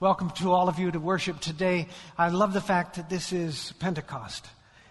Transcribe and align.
Welcome 0.00 0.30
to 0.30 0.50
all 0.50 0.68
of 0.68 0.80
you 0.80 0.90
to 0.90 0.98
worship 0.98 1.38
today. 1.38 1.86
I 2.18 2.28
love 2.30 2.52
the 2.52 2.60
fact 2.60 2.96
that 2.96 3.08
this 3.08 3.32
is 3.32 3.72
Pentecost. 3.78 4.44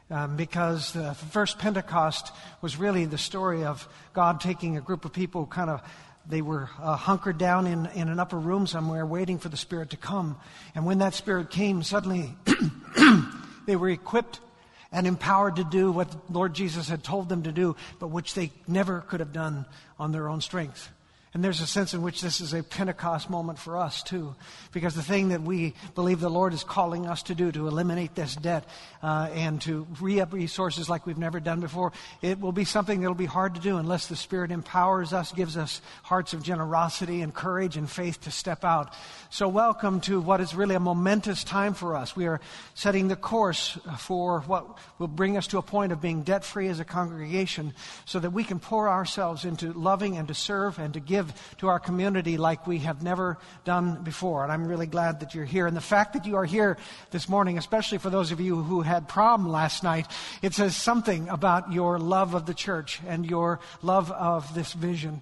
Um, 0.09 0.37
because 0.37 0.93
the 0.93 1.13
first 1.13 1.59
Pentecost 1.59 2.31
was 2.61 2.77
really 2.77 3.03
the 3.03 3.17
story 3.17 3.66
of 3.66 3.85
God 4.13 4.39
taking 4.39 4.77
a 4.77 4.81
group 4.81 5.03
of 5.03 5.11
people 5.11 5.45
kind 5.45 5.69
of 5.69 5.81
they 6.25 6.42
were 6.42 6.69
uh, 6.81 6.95
hunkered 6.95 7.37
down 7.37 7.67
in, 7.67 7.87
in 7.87 8.07
an 8.07 8.18
upper 8.18 8.39
room 8.39 8.66
somewhere 8.66 9.05
waiting 9.05 9.39
for 9.39 9.50
the 9.50 9.57
Spirit 9.57 9.89
to 9.89 9.97
come. 9.97 10.38
And 10.74 10.86
when 10.86 11.00
that 11.00 11.16
Spirit 11.16 11.50
came, 11.50 11.84
suddenly 11.84 12.34
they 13.66 13.76
were 13.76 13.90
equipped 13.90 14.40
and 14.90 15.06
empowered 15.06 15.58
to 15.58 15.66
do 15.66 15.92
what 15.92 16.16
Lord 16.32 16.54
Jesus 16.54 16.88
had 16.88 17.04
told 17.04 17.28
them 17.28 17.44
to 17.44 17.52
do, 17.52 17.76
but 18.00 18.08
which 18.08 18.36
they 18.36 18.54
never 18.70 19.02
could 19.02 19.20
have 19.20 19.34
done 19.34 19.66
on 20.00 20.14
their 20.14 20.30
own 20.30 20.40
strength. 20.40 20.90
And 21.34 21.43
there's 21.43 21.61
a 21.61 21.68
sense 21.68 21.95
in 21.95 22.04
which 22.04 22.21
this 22.21 22.41
is 22.41 22.54
a 22.54 22.61
Pentecost 22.61 23.27
moment 23.27 23.57
for 23.57 23.75
us, 23.75 24.04
too. 24.04 24.36
Because 24.71 24.93
the 24.93 25.02
thing 25.02 25.29
that 25.29 25.41
we 25.41 25.73
believe 25.95 26.20
the 26.20 26.29
Lord 26.29 26.54
is 26.54 26.64
calling 26.64 27.07
us 27.07 27.24
to 27.24 27.33
do, 27.33 27.51
to 27.51 27.68
eliminate 27.68 28.14
this 28.14 28.36
debt 28.36 28.65
uh, 29.01 29.29
and 29.33 29.60
to 29.61 29.88
re 30.00 30.19
up 30.19 30.32
resources 30.32 30.89
like 30.89 31.07
we've 31.07 31.18
never 31.18 31.39
done 31.39 31.60
before, 31.60 31.91
it 32.21 32.39
will 32.39 32.51
be 32.51 32.65
something 32.65 33.01
that 33.01 33.07
will 33.07 33.15
be 33.15 33.25
hard 33.25 33.55
to 33.55 33.61
do 33.61 33.77
unless 33.77 34.05
the 34.05 34.15
Spirit 34.15 34.51
empowers 34.51 35.11
us, 35.11 35.31
gives 35.31 35.57
us 35.57 35.81
hearts 36.03 36.33
of 36.33 36.43
generosity 36.43 37.21
and 37.21 37.33
courage 37.33 37.77
and 37.77 37.89
faith 37.89 38.21
to 38.21 38.31
step 38.31 38.63
out. 38.63 38.93
So, 39.31 39.47
welcome 39.47 40.02
to 40.02 40.21
what 40.21 40.39
is 40.39 40.53
really 40.53 40.75
a 40.75 40.79
momentous 40.79 41.43
time 41.43 41.73
for 41.73 41.95
us. 41.95 42.15
We 42.15 42.27
are 42.27 42.41
setting 42.75 43.07
the 43.07 43.15
course 43.15 43.79
for 43.97 44.41
what 44.41 44.77
will 44.99 45.07
bring 45.07 45.35
us 45.35 45.47
to 45.47 45.57
a 45.57 45.63
point 45.63 45.91
of 45.91 45.99
being 45.99 46.21
debt 46.21 46.45
free 46.45 46.67
as 46.67 46.79
a 46.79 46.85
congregation 46.85 47.73
so 48.05 48.19
that 48.19 48.33
we 48.33 48.43
can 48.43 48.59
pour 48.59 48.88
ourselves 48.88 49.45
into 49.45 49.73
loving 49.73 50.15
and 50.17 50.27
to 50.27 50.35
serve 50.35 50.77
and 50.77 50.93
to 50.93 50.99
give 50.99 51.22
give 51.23 51.57
to 51.57 51.67
our 51.67 51.79
community 51.79 52.37
like 52.37 52.67
we 52.67 52.79
have 52.79 53.03
never 53.03 53.37
done 53.65 54.03
before. 54.03 54.43
And 54.43 54.51
I'm 54.51 54.67
really 54.67 54.87
glad 54.87 55.19
that 55.21 55.33
you're 55.33 55.45
here. 55.45 55.67
And 55.67 55.75
the 55.75 55.81
fact 55.81 56.13
that 56.13 56.25
you 56.25 56.35
are 56.35 56.45
here 56.45 56.77
this 57.11 57.29
morning, 57.29 57.57
especially 57.57 57.97
for 57.97 58.09
those 58.09 58.31
of 58.31 58.39
you 58.39 58.61
who 58.61 58.81
had 58.81 59.07
prom 59.07 59.47
last 59.47 59.83
night, 59.83 60.07
it 60.41 60.53
says 60.53 60.75
something 60.75 61.30
about 61.30 61.71
your 61.71 61.99
love 61.99 62.33
of 62.33 62.45
the 62.45 62.53
church 62.53 62.99
and 63.07 63.25
your 63.25 63.59
love 63.81 64.11
of 64.11 64.53
this 64.53 64.73
vision. 64.73 65.21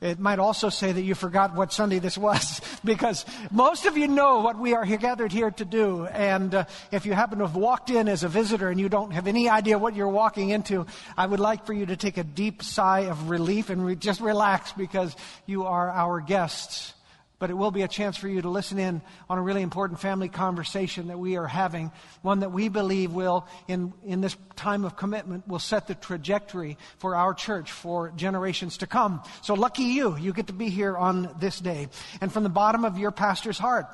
It 0.00 0.18
might 0.18 0.38
also 0.38 0.70
say 0.70 0.92
that 0.92 1.02
you 1.02 1.14
forgot 1.14 1.54
what 1.54 1.72
Sunday 1.72 1.98
this 1.98 2.16
was, 2.16 2.60
because 2.84 3.26
most 3.50 3.84
of 3.84 3.98
you 3.98 4.08
know 4.08 4.40
what 4.40 4.58
we 4.58 4.72
are 4.74 4.84
here, 4.84 4.96
gathered 4.96 5.32
here 5.32 5.50
to 5.50 5.64
do. 5.64 6.06
And 6.06 6.54
uh, 6.54 6.64
if 6.90 7.04
you 7.04 7.12
happen 7.12 7.38
to 7.38 7.46
have 7.46 7.56
walked 7.56 7.90
in 7.90 8.08
as 8.08 8.22
a 8.22 8.28
visitor 8.28 8.70
and 8.70 8.80
you 8.80 8.88
don't 8.88 9.10
have 9.12 9.26
any 9.26 9.48
idea 9.48 9.78
what 9.78 9.94
you're 9.94 10.08
walking 10.08 10.50
into, 10.50 10.86
I 11.16 11.26
would 11.26 11.40
like 11.40 11.66
for 11.66 11.74
you 11.74 11.86
to 11.86 11.96
take 11.96 12.16
a 12.16 12.24
deep 12.24 12.62
sigh 12.62 13.00
of 13.00 13.28
relief 13.28 13.68
and 13.68 13.84
re- 13.84 13.96
just 13.96 14.20
relax 14.20 14.72
because 14.72 15.14
you 15.46 15.64
are 15.64 15.90
our 15.90 16.20
guests 16.20 16.94
but 17.40 17.50
it 17.50 17.54
will 17.54 17.72
be 17.72 17.82
a 17.82 17.88
chance 17.88 18.16
for 18.16 18.28
you 18.28 18.42
to 18.42 18.48
listen 18.48 18.78
in 18.78 19.02
on 19.28 19.38
a 19.38 19.42
really 19.42 19.62
important 19.62 19.98
family 19.98 20.28
conversation 20.28 21.08
that 21.08 21.18
we 21.18 21.36
are 21.36 21.46
having, 21.46 21.90
one 22.22 22.40
that 22.40 22.52
we 22.52 22.68
believe 22.68 23.12
will, 23.12 23.48
in, 23.66 23.92
in 24.04 24.20
this 24.20 24.36
time 24.54 24.84
of 24.84 24.94
commitment, 24.94 25.48
will 25.48 25.58
set 25.58 25.88
the 25.88 25.94
trajectory 25.94 26.76
for 26.98 27.16
our 27.16 27.34
church 27.34 27.72
for 27.72 28.12
generations 28.14 28.76
to 28.76 28.86
come. 28.86 29.22
So 29.42 29.54
lucky 29.54 29.84
you, 29.84 30.16
you 30.18 30.32
get 30.34 30.48
to 30.48 30.52
be 30.52 30.68
here 30.68 30.96
on 30.96 31.34
this 31.40 31.58
day. 31.58 31.88
And 32.20 32.30
from 32.30 32.42
the 32.42 32.50
bottom 32.50 32.84
of 32.84 32.98
your 32.98 33.10
pastor's 33.10 33.58
heart, 33.58 33.86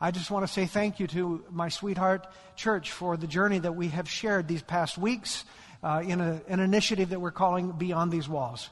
I 0.00 0.10
just 0.10 0.32
want 0.32 0.44
to 0.44 0.52
say 0.52 0.66
thank 0.66 0.98
you 0.98 1.06
to 1.06 1.44
my 1.50 1.68
sweetheart 1.68 2.26
church 2.56 2.90
for 2.90 3.16
the 3.16 3.28
journey 3.28 3.60
that 3.60 3.76
we 3.76 3.88
have 3.88 4.10
shared 4.10 4.48
these 4.48 4.62
past 4.62 4.98
weeks 4.98 5.44
uh, 5.84 6.02
in 6.04 6.20
a, 6.20 6.42
an 6.48 6.58
initiative 6.58 7.10
that 7.10 7.20
we're 7.20 7.30
calling 7.30 7.70
Beyond 7.70 8.10
These 8.10 8.28
Walls. 8.28 8.70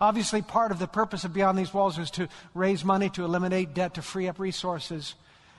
Obviously, 0.00 0.42
part 0.42 0.72
of 0.72 0.78
the 0.78 0.86
purpose 0.86 1.24
of 1.24 1.32
Beyond 1.32 1.58
These 1.58 1.72
Walls 1.72 1.98
is 1.98 2.10
to 2.12 2.28
raise 2.52 2.84
money, 2.84 3.10
to 3.10 3.24
eliminate 3.24 3.74
debt, 3.74 3.94
to 3.94 4.02
free 4.02 4.28
up 4.28 4.38
resources. 4.38 5.14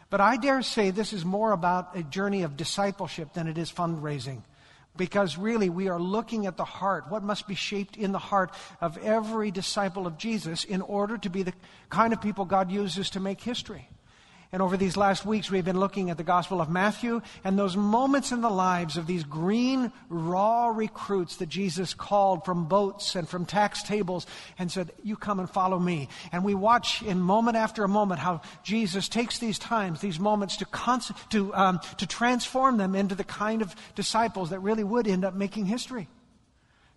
But 0.09 0.21
I 0.21 0.37
dare 0.37 0.61
say 0.61 0.91
this 0.91 1.13
is 1.13 1.25
more 1.25 1.51
about 1.51 1.95
a 1.95 2.03
journey 2.03 2.43
of 2.43 2.57
discipleship 2.57 3.33
than 3.33 3.47
it 3.47 3.57
is 3.57 3.71
fundraising. 3.71 4.43
Because 4.97 5.37
really, 5.37 5.69
we 5.69 5.89
are 5.89 5.99
looking 5.99 6.45
at 6.45 6.55
the 6.55 6.63
heart, 6.63 7.09
what 7.09 7.23
must 7.23 7.47
be 7.47 7.55
shaped 7.55 7.97
in 7.97 8.13
the 8.13 8.19
heart 8.19 8.51
of 8.79 8.97
every 8.99 9.51
disciple 9.51 10.07
of 10.07 10.17
Jesus 10.17 10.63
in 10.63 10.81
order 10.81 11.17
to 11.17 11.29
be 11.29 11.43
the 11.43 11.53
kind 11.89 12.13
of 12.13 12.21
people 12.21 12.45
God 12.45 12.71
uses 12.71 13.09
to 13.11 13.19
make 13.19 13.41
history. 13.41 13.89
And 14.55 14.61
over 14.61 14.77
these 14.77 14.95
last 14.95 15.25
weeks, 15.25 15.51
we've 15.51 15.65
been 15.65 15.81
looking 15.81 16.09
at 16.09 16.15
the 16.15 16.23
Gospel 16.23 16.61
of 16.61 16.69
Matthew 16.69 17.21
and 17.43 17.59
those 17.59 17.75
moments 17.75 18.31
in 18.31 18.39
the 18.39 18.49
lives 18.49 18.95
of 18.95 19.05
these 19.05 19.25
green, 19.25 19.91
raw 20.07 20.67
recruits 20.67 21.35
that 21.35 21.49
Jesus 21.49 21.93
called 21.93 22.45
from 22.45 22.69
boats 22.69 23.17
and 23.17 23.27
from 23.27 23.45
tax 23.45 23.83
tables 23.83 24.25
and 24.57 24.71
said, 24.71 24.93
You 25.03 25.17
come 25.17 25.41
and 25.41 25.49
follow 25.49 25.77
me. 25.77 26.07
And 26.31 26.45
we 26.45 26.55
watch 26.55 27.01
in 27.01 27.19
moment 27.19 27.57
after 27.57 27.85
moment 27.85 28.21
how 28.21 28.39
Jesus 28.63 29.09
takes 29.09 29.39
these 29.39 29.59
times, 29.59 29.99
these 29.99 30.21
moments, 30.21 30.55
to, 30.55 30.65
cons- 30.65 31.11
to, 31.31 31.53
um, 31.53 31.81
to 31.97 32.07
transform 32.07 32.77
them 32.77 32.95
into 32.95 33.13
the 33.13 33.25
kind 33.25 33.61
of 33.61 33.75
disciples 33.93 34.51
that 34.51 34.59
really 34.59 34.85
would 34.85 35.05
end 35.05 35.25
up 35.25 35.33
making 35.33 35.65
history. 35.65 36.07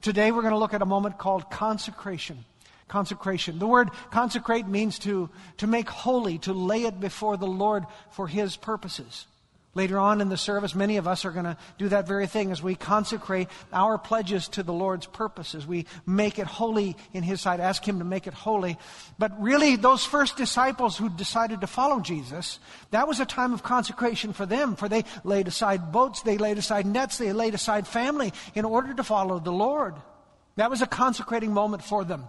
Today, 0.00 0.30
we're 0.30 0.42
going 0.42 0.54
to 0.54 0.58
look 0.58 0.74
at 0.74 0.82
a 0.82 0.86
moment 0.86 1.18
called 1.18 1.50
consecration 1.50 2.44
consecration. 2.88 3.58
The 3.58 3.66
word 3.66 3.90
consecrate 4.10 4.66
means 4.66 4.98
to, 5.00 5.30
to 5.58 5.66
make 5.66 5.88
holy, 5.88 6.38
to 6.38 6.52
lay 6.52 6.84
it 6.84 7.00
before 7.00 7.36
the 7.36 7.46
Lord 7.46 7.84
for 8.10 8.26
His 8.26 8.56
purposes. 8.56 9.26
Later 9.74 9.98
on 9.98 10.20
in 10.20 10.28
the 10.28 10.36
service, 10.36 10.74
many 10.74 10.96
of 10.96 11.06
us 11.06 11.24
are 11.24 11.30
going 11.30 11.44
to 11.44 11.56
do 11.76 11.88
that 11.90 12.08
very 12.08 12.26
thing 12.26 12.50
as 12.50 12.60
we 12.60 12.74
consecrate 12.74 13.48
our 13.72 13.96
pledges 13.96 14.48
to 14.48 14.64
the 14.64 14.72
Lord's 14.72 15.06
purposes. 15.06 15.66
We 15.66 15.86
make 16.04 16.38
it 16.38 16.46
holy 16.46 16.96
in 17.12 17.22
His 17.22 17.42
sight, 17.42 17.60
ask 17.60 17.86
Him 17.86 17.98
to 17.98 18.04
make 18.04 18.26
it 18.26 18.34
holy. 18.34 18.76
But 19.18 19.40
really, 19.40 19.76
those 19.76 20.04
first 20.04 20.36
disciples 20.36 20.96
who 20.96 21.08
decided 21.08 21.60
to 21.60 21.68
follow 21.68 22.00
Jesus, 22.00 22.58
that 22.90 23.06
was 23.06 23.20
a 23.20 23.26
time 23.26 23.52
of 23.52 23.62
consecration 23.62 24.32
for 24.32 24.46
them, 24.46 24.74
for 24.74 24.88
they 24.88 25.04
laid 25.22 25.46
aside 25.46 25.92
boats, 25.92 26.22
they 26.22 26.38
laid 26.38 26.58
aside 26.58 26.86
nets, 26.86 27.18
they 27.18 27.32
laid 27.32 27.54
aside 27.54 27.86
family 27.86 28.32
in 28.56 28.64
order 28.64 28.94
to 28.94 29.04
follow 29.04 29.38
the 29.38 29.52
Lord. 29.52 29.94
That 30.56 30.70
was 30.70 30.82
a 30.82 30.86
consecrating 30.86 31.52
moment 31.52 31.84
for 31.84 32.04
them. 32.04 32.24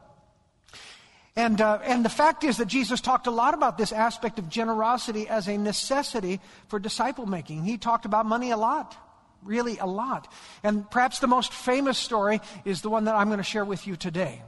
And, 1.40 1.62
uh, 1.62 1.80
and 1.86 2.04
the 2.04 2.10
fact 2.10 2.44
is 2.44 2.58
that 2.58 2.68
Jesus 2.68 3.00
talked 3.00 3.26
a 3.26 3.32
lot 3.32 3.54
about 3.54 3.78
this 3.78 3.94
aspect 3.94 4.40
of 4.40 4.50
generosity 4.50 5.30
as 5.30 5.48
a 5.48 5.58
necessity 5.58 6.42
for 6.68 6.80
disciple 6.80 7.26
making. 7.26 7.64
He 7.64 7.78
talked 7.78 8.04
about 8.04 8.26
money 8.26 8.52
a 8.52 8.58
lot, 8.58 8.98
really 9.42 9.78
a 9.78 9.86
lot. 9.86 10.30
And 10.64 10.92
perhaps 10.92 11.20
the 11.20 11.28
most 11.28 11.54
famous 11.54 11.98
story 11.98 12.42
is 12.66 12.82
the 12.82 12.90
one 12.90 13.06
that 13.06 13.16
I'm 13.16 13.28
going 13.28 13.38
to 13.38 13.44
share 13.44 13.64
with 13.64 13.88
you 13.88 13.96
today. 13.96 14.42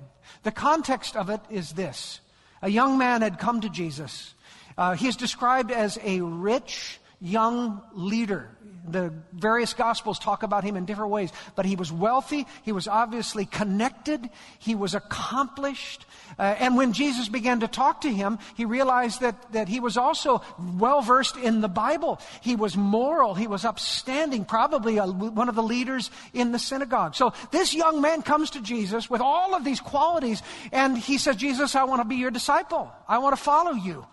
The 0.43 0.51
context 0.51 1.15
of 1.15 1.29
it 1.29 1.39
is 1.49 1.71
this 1.71 2.19
a 2.61 2.67
young 2.67 2.97
man 2.97 3.21
had 3.21 3.39
come 3.39 3.61
to 3.61 3.69
Jesus. 3.69 4.33
Uh, 4.77 4.93
he 4.93 5.07
is 5.07 5.15
described 5.15 5.71
as 5.71 5.97
a 6.03 6.19
rich 6.19 6.99
young 7.21 7.81
leader 7.93 8.49
the 8.87 9.13
various 9.33 9.73
gospels 9.73 10.19
talk 10.19 10.43
about 10.43 10.63
him 10.63 10.75
in 10.75 10.85
different 10.85 11.11
ways, 11.11 11.31
but 11.55 11.65
he 11.65 11.75
was 11.75 11.91
wealthy, 11.91 12.45
he 12.63 12.71
was 12.71 12.87
obviously 12.87 13.45
connected, 13.45 14.29
he 14.59 14.75
was 14.75 14.95
accomplished. 14.95 16.05
Uh, 16.39 16.43
and 16.59 16.75
when 16.75 16.93
Jesus 16.93 17.29
began 17.29 17.59
to 17.59 17.67
talk 17.67 18.01
to 18.01 18.11
him, 18.11 18.39
he 18.55 18.65
realized 18.65 19.21
that, 19.21 19.51
that 19.53 19.67
he 19.67 19.79
was 19.79 19.97
also 19.97 20.41
well 20.77 21.01
versed 21.01 21.37
in 21.37 21.61
the 21.61 21.67
Bible. 21.67 22.19
He 22.41 22.55
was 22.55 22.75
moral, 22.75 23.35
he 23.35 23.47
was 23.47 23.65
upstanding, 23.65 24.45
probably 24.45 24.97
a, 24.97 25.05
one 25.05 25.49
of 25.49 25.55
the 25.55 25.63
leaders 25.63 26.09
in 26.33 26.51
the 26.51 26.59
synagogue. 26.59 27.15
So 27.15 27.33
this 27.51 27.73
young 27.73 28.01
man 28.01 28.21
comes 28.21 28.51
to 28.51 28.61
Jesus 28.61 29.09
with 29.09 29.21
all 29.21 29.55
of 29.55 29.63
these 29.63 29.79
qualities, 29.79 30.41
and 30.71 30.97
he 30.97 31.17
says, 31.17 31.35
Jesus, 31.35 31.75
I 31.75 31.83
want 31.83 32.01
to 32.01 32.07
be 32.07 32.15
your 32.15 32.31
disciple, 32.31 32.91
I 33.07 33.19
want 33.19 33.35
to 33.35 33.41
follow 33.41 33.73
you. 33.73 34.05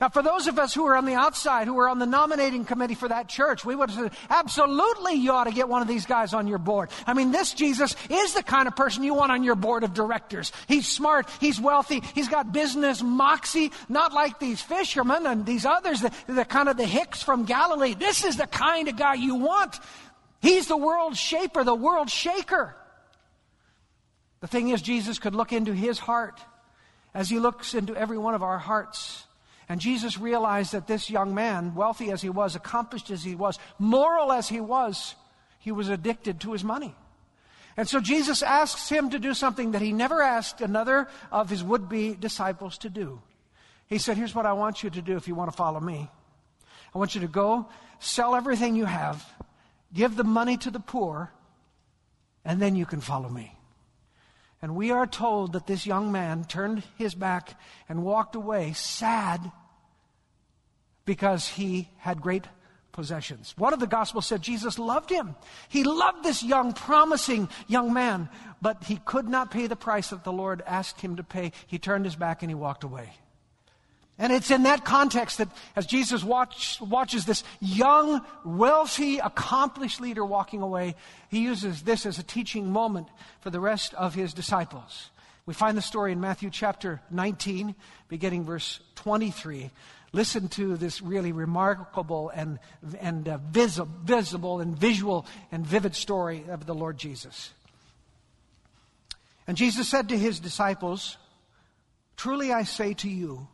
Now, 0.00 0.08
for 0.08 0.22
those 0.22 0.48
of 0.48 0.58
us 0.58 0.74
who 0.74 0.84
are 0.86 0.96
on 0.96 1.04
the 1.04 1.14
outside, 1.14 1.68
who 1.68 1.78
are 1.78 1.88
on 1.88 2.00
the 2.00 2.06
nominating 2.06 2.64
committee 2.64 2.96
for 2.96 3.08
that 3.08 3.28
church, 3.28 3.64
we 3.64 3.76
would 3.76 3.90
have 3.90 3.98
said, 3.98 4.12
absolutely, 4.28 5.14
you 5.14 5.30
ought 5.30 5.44
to 5.44 5.52
get 5.52 5.68
one 5.68 5.82
of 5.82 5.88
these 5.88 6.04
guys 6.04 6.34
on 6.34 6.48
your 6.48 6.58
board. 6.58 6.90
I 7.06 7.14
mean, 7.14 7.30
this 7.30 7.54
Jesus 7.54 7.94
is 8.10 8.34
the 8.34 8.42
kind 8.42 8.66
of 8.66 8.74
person 8.74 9.04
you 9.04 9.14
want 9.14 9.30
on 9.30 9.44
your 9.44 9.54
board 9.54 9.84
of 9.84 9.94
directors. 9.94 10.50
He's 10.66 10.88
smart, 10.88 11.28
he's 11.40 11.60
wealthy, 11.60 12.02
he's 12.14 12.28
got 12.28 12.52
business 12.52 13.02
moxie, 13.02 13.70
not 13.88 14.12
like 14.12 14.40
these 14.40 14.60
fishermen 14.60 15.26
and 15.26 15.46
these 15.46 15.64
others, 15.64 16.00
the, 16.00 16.12
the 16.26 16.44
kind 16.44 16.68
of 16.68 16.76
the 16.76 16.86
hicks 16.86 17.22
from 17.22 17.44
Galilee. 17.44 17.94
This 17.94 18.24
is 18.24 18.36
the 18.36 18.48
kind 18.48 18.88
of 18.88 18.96
guy 18.96 19.14
you 19.14 19.36
want. 19.36 19.78
He's 20.42 20.66
the 20.66 20.76
world 20.76 21.16
shaper, 21.16 21.62
the 21.62 21.74
world 21.74 22.10
shaker. 22.10 22.76
The 24.40 24.48
thing 24.48 24.68
is, 24.68 24.82
Jesus 24.82 25.18
could 25.18 25.34
look 25.34 25.52
into 25.52 25.72
his 25.72 25.98
heart 25.98 26.38
as 27.14 27.30
he 27.30 27.38
looks 27.38 27.74
into 27.74 27.96
every 27.96 28.18
one 28.18 28.34
of 28.34 28.42
our 28.42 28.58
hearts. 28.58 29.23
And 29.68 29.80
Jesus 29.80 30.18
realized 30.18 30.72
that 30.72 30.86
this 30.86 31.08
young 31.08 31.34
man, 31.34 31.74
wealthy 31.74 32.10
as 32.10 32.20
he 32.20 32.28
was, 32.28 32.54
accomplished 32.54 33.10
as 33.10 33.24
he 33.24 33.34
was, 33.34 33.58
moral 33.78 34.30
as 34.30 34.48
he 34.48 34.60
was, 34.60 35.14
he 35.58 35.72
was 35.72 35.88
addicted 35.88 36.40
to 36.40 36.52
his 36.52 36.62
money. 36.62 36.94
And 37.76 37.88
so 37.88 38.00
Jesus 38.00 38.42
asks 38.42 38.88
him 38.88 39.10
to 39.10 39.18
do 39.18 39.34
something 39.34 39.72
that 39.72 39.82
he 39.82 39.92
never 39.92 40.22
asked 40.22 40.60
another 40.60 41.08
of 41.32 41.50
his 41.50 41.64
would 41.64 41.88
be 41.88 42.14
disciples 42.14 42.78
to 42.78 42.90
do. 42.90 43.20
He 43.86 43.98
said, 43.98 44.16
Here's 44.16 44.34
what 44.34 44.46
I 44.46 44.52
want 44.52 44.82
you 44.82 44.90
to 44.90 45.02
do 45.02 45.16
if 45.16 45.26
you 45.26 45.34
want 45.34 45.50
to 45.50 45.56
follow 45.56 45.80
me. 45.80 46.08
I 46.94 46.98
want 46.98 47.14
you 47.14 47.22
to 47.22 47.28
go, 47.28 47.66
sell 47.98 48.36
everything 48.36 48.76
you 48.76 48.84
have, 48.84 49.24
give 49.92 50.14
the 50.14 50.24
money 50.24 50.56
to 50.58 50.70
the 50.70 50.80
poor, 50.80 51.32
and 52.44 52.62
then 52.62 52.76
you 52.76 52.86
can 52.86 53.00
follow 53.00 53.28
me. 53.28 53.56
And 54.64 54.74
we 54.74 54.90
are 54.92 55.06
told 55.06 55.52
that 55.52 55.66
this 55.66 55.84
young 55.84 56.10
man 56.10 56.46
turned 56.46 56.84
his 56.96 57.14
back 57.14 57.60
and 57.86 58.02
walked 58.02 58.34
away 58.34 58.72
sad 58.72 59.52
because 61.04 61.46
he 61.46 61.90
had 61.98 62.22
great 62.22 62.46
possessions. 62.90 63.52
One 63.58 63.74
of 63.74 63.80
the 63.80 63.86
Gospels 63.86 64.26
said 64.26 64.40
Jesus 64.40 64.78
loved 64.78 65.10
him. 65.10 65.36
He 65.68 65.84
loved 65.84 66.24
this 66.24 66.42
young, 66.42 66.72
promising 66.72 67.50
young 67.68 67.92
man, 67.92 68.30
but 68.62 68.84
he 68.84 68.96
could 69.04 69.28
not 69.28 69.50
pay 69.50 69.66
the 69.66 69.76
price 69.76 70.08
that 70.08 70.24
the 70.24 70.32
Lord 70.32 70.62
asked 70.66 71.02
him 71.02 71.16
to 71.16 71.22
pay. 71.22 71.52
He 71.66 71.78
turned 71.78 72.06
his 72.06 72.16
back 72.16 72.42
and 72.42 72.50
he 72.50 72.54
walked 72.54 72.84
away. 72.84 73.12
And 74.18 74.32
it's 74.32 74.50
in 74.50 74.62
that 74.62 74.84
context 74.84 75.38
that 75.38 75.48
as 75.74 75.86
Jesus 75.86 76.22
watch, 76.22 76.80
watches 76.80 77.24
this 77.24 77.42
young, 77.60 78.24
wealthy, 78.44 79.18
accomplished 79.18 80.00
leader 80.00 80.24
walking 80.24 80.62
away, 80.62 80.94
he 81.30 81.40
uses 81.40 81.82
this 81.82 82.06
as 82.06 82.18
a 82.18 82.22
teaching 82.22 82.70
moment 82.70 83.08
for 83.40 83.50
the 83.50 83.58
rest 83.58 83.92
of 83.94 84.14
his 84.14 84.32
disciples. 84.32 85.10
We 85.46 85.54
find 85.54 85.76
the 85.76 85.82
story 85.82 86.12
in 86.12 86.20
Matthew 86.20 86.48
chapter 86.48 87.00
19, 87.10 87.74
beginning 88.08 88.44
verse 88.44 88.78
23. 88.94 89.70
Listen 90.12 90.46
to 90.50 90.76
this 90.76 91.02
really 91.02 91.32
remarkable 91.32 92.30
and, 92.30 92.60
and 93.00 93.28
uh, 93.28 93.38
visi- 93.50 93.82
visible 94.04 94.60
and 94.60 94.78
visual 94.78 95.26
and 95.50 95.66
vivid 95.66 95.96
story 95.96 96.44
of 96.48 96.66
the 96.66 96.74
Lord 96.74 96.96
Jesus. 96.96 97.52
And 99.48 99.56
Jesus 99.56 99.88
said 99.88 100.08
to 100.10 100.18
his 100.18 100.38
disciples, 100.38 101.16
Truly 102.16 102.52
I 102.52 102.62
say 102.62 102.94
to 102.94 103.10
you, 103.10 103.48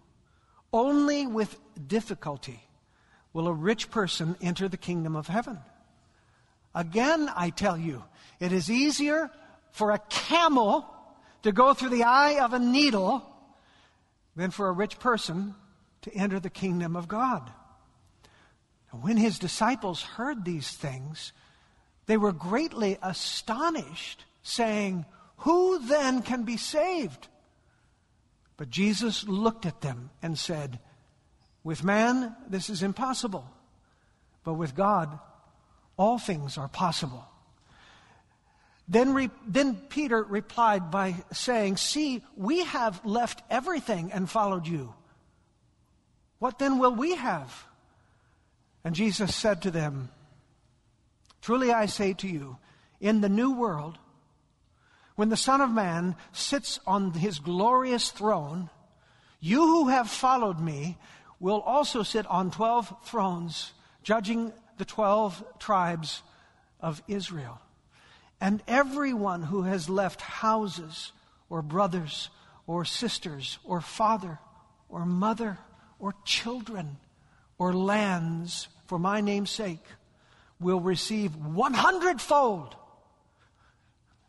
only 0.72 1.26
with 1.26 1.58
difficulty 1.86 2.60
will 3.32 3.48
a 3.48 3.52
rich 3.52 3.90
person 3.90 4.36
enter 4.40 4.68
the 4.68 4.76
kingdom 4.76 5.16
of 5.16 5.28
heaven. 5.28 5.58
Again, 6.74 7.30
I 7.34 7.50
tell 7.50 7.76
you, 7.76 8.04
it 8.38 8.52
is 8.52 8.70
easier 8.70 9.30
for 9.72 9.90
a 9.90 9.98
camel 10.08 10.86
to 11.42 11.52
go 11.52 11.74
through 11.74 11.90
the 11.90 12.04
eye 12.04 12.40
of 12.40 12.52
a 12.52 12.58
needle 12.58 13.24
than 14.36 14.50
for 14.50 14.68
a 14.68 14.72
rich 14.72 14.98
person 14.98 15.54
to 16.02 16.14
enter 16.14 16.40
the 16.40 16.50
kingdom 16.50 16.96
of 16.96 17.08
God. 17.08 17.50
When 18.90 19.16
his 19.16 19.38
disciples 19.38 20.02
heard 20.02 20.44
these 20.44 20.70
things, 20.70 21.32
they 22.06 22.16
were 22.16 22.32
greatly 22.32 22.98
astonished, 23.02 24.24
saying, 24.42 25.04
Who 25.38 25.78
then 25.78 26.22
can 26.22 26.42
be 26.42 26.56
saved? 26.56 27.28
But 28.60 28.68
Jesus 28.68 29.26
looked 29.26 29.64
at 29.64 29.80
them 29.80 30.10
and 30.20 30.38
said, 30.38 30.80
With 31.64 31.82
man, 31.82 32.36
this 32.46 32.68
is 32.68 32.82
impossible, 32.82 33.48
but 34.44 34.52
with 34.52 34.74
God, 34.74 35.18
all 35.96 36.18
things 36.18 36.58
are 36.58 36.68
possible. 36.68 37.24
Then, 38.86 39.14
re, 39.14 39.30
then 39.46 39.76
Peter 39.88 40.22
replied 40.22 40.90
by 40.90 41.14
saying, 41.32 41.78
See, 41.78 42.22
we 42.36 42.64
have 42.64 43.02
left 43.02 43.42
everything 43.48 44.12
and 44.12 44.28
followed 44.28 44.66
you. 44.66 44.92
What 46.38 46.58
then 46.58 46.78
will 46.78 46.94
we 46.94 47.14
have? 47.14 47.64
And 48.84 48.94
Jesus 48.94 49.34
said 49.34 49.62
to 49.62 49.70
them, 49.70 50.10
Truly 51.40 51.72
I 51.72 51.86
say 51.86 52.12
to 52.12 52.28
you, 52.28 52.58
in 53.00 53.22
the 53.22 53.30
new 53.30 53.52
world, 53.52 53.96
when 55.20 55.28
the 55.28 55.36
Son 55.36 55.60
of 55.60 55.68
Man 55.68 56.16
sits 56.32 56.80
on 56.86 57.12
his 57.12 57.40
glorious 57.40 58.10
throne, 58.10 58.70
you 59.38 59.60
who 59.60 59.88
have 59.88 60.08
followed 60.08 60.58
me 60.58 60.96
will 61.38 61.60
also 61.60 62.02
sit 62.02 62.26
on 62.28 62.50
12 62.50 63.04
thrones, 63.04 63.74
judging 64.02 64.50
the 64.78 64.86
12 64.86 65.44
tribes 65.58 66.22
of 66.80 67.02
Israel. 67.06 67.60
And 68.40 68.62
everyone 68.66 69.42
who 69.42 69.64
has 69.64 69.90
left 69.90 70.22
houses 70.22 71.12
or 71.50 71.60
brothers 71.60 72.30
or 72.66 72.86
sisters 72.86 73.58
or 73.62 73.82
father 73.82 74.38
or 74.88 75.04
mother 75.04 75.58
or 75.98 76.14
children 76.24 76.96
or 77.58 77.74
lands 77.74 78.68
for 78.86 78.98
my 78.98 79.20
name's 79.20 79.50
sake 79.50 79.84
will 80.58 80.80
receive 80.80 81.36
100 81.36 82.22
fold 82.22 82.74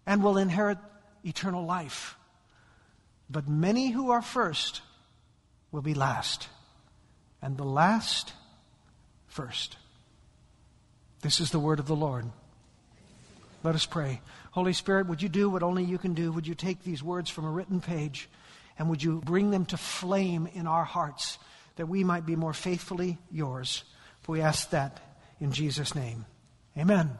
and 0.06 0.24
will 0.24 0.38
inherit 0.38 0.78
eternal 1.24 1.66
life. 1.66 2.16
But 3.30 3.48
many 3.48 3.92
who 3.92 4.12
are 4.12 4.22
first 4.22 4.82
will 5.72 5.82
be 5.82 5.94
last, 5.94 6.50
and 7.42 7.58
the 7.58 7.64
last 7.64 8.34
first. 9.28 9.78
This 11.22 11.40
is 11.40 11.52
the 11.52 11.60
word 11.60 11.80
of 11.80 11.88
the 11.88 11.96
Lord. 11.96 12.26
Let 13.64 13.76
us 13.76 13.86
pray. 13.86 14.22
Holy 14.52 14.74
Spirit, 14.74 15.08
would 15.08 15.22
you 15.22 15.30
do 15.30 15.50
what 15.50 15.64
only 15.64 15.84
you 15.84 15.98
can 15.98 16.14
do? 16.14 16.32
Would 16.32 16.48
you 16.48 16.56
take 16.56 16.84
these 16.84 17.04
words 17.04 17.30
from 17.30 17.46
a 17.46 17.52
written 17.52 17.80
page 17.80 18.28
and 18.78 18.90
would 18.90 19.04
you 19.04 19.22
bring 19.24 19.52
them 19.52 19.66
to 19.68 19.78
flame 19.78 20.50
in 20.54 20.68
our 20.68 20.84
hearts 20.84 21.38
that 21.76 21.88
we 21.88 22.04
might 22.04 22.26
be 22.26 22.36
more 22.36 22.54
faithfully 22.54 23.18
yours? 23.32 23.84
For 24.22 24.34
we 24.34 24.42
ask 24.42 24.72
that 24.72 25.00
in 25.40 25.52
Jesus' 25.52 25.96
name. 25.96 26.26
Amen. 26.78 27.12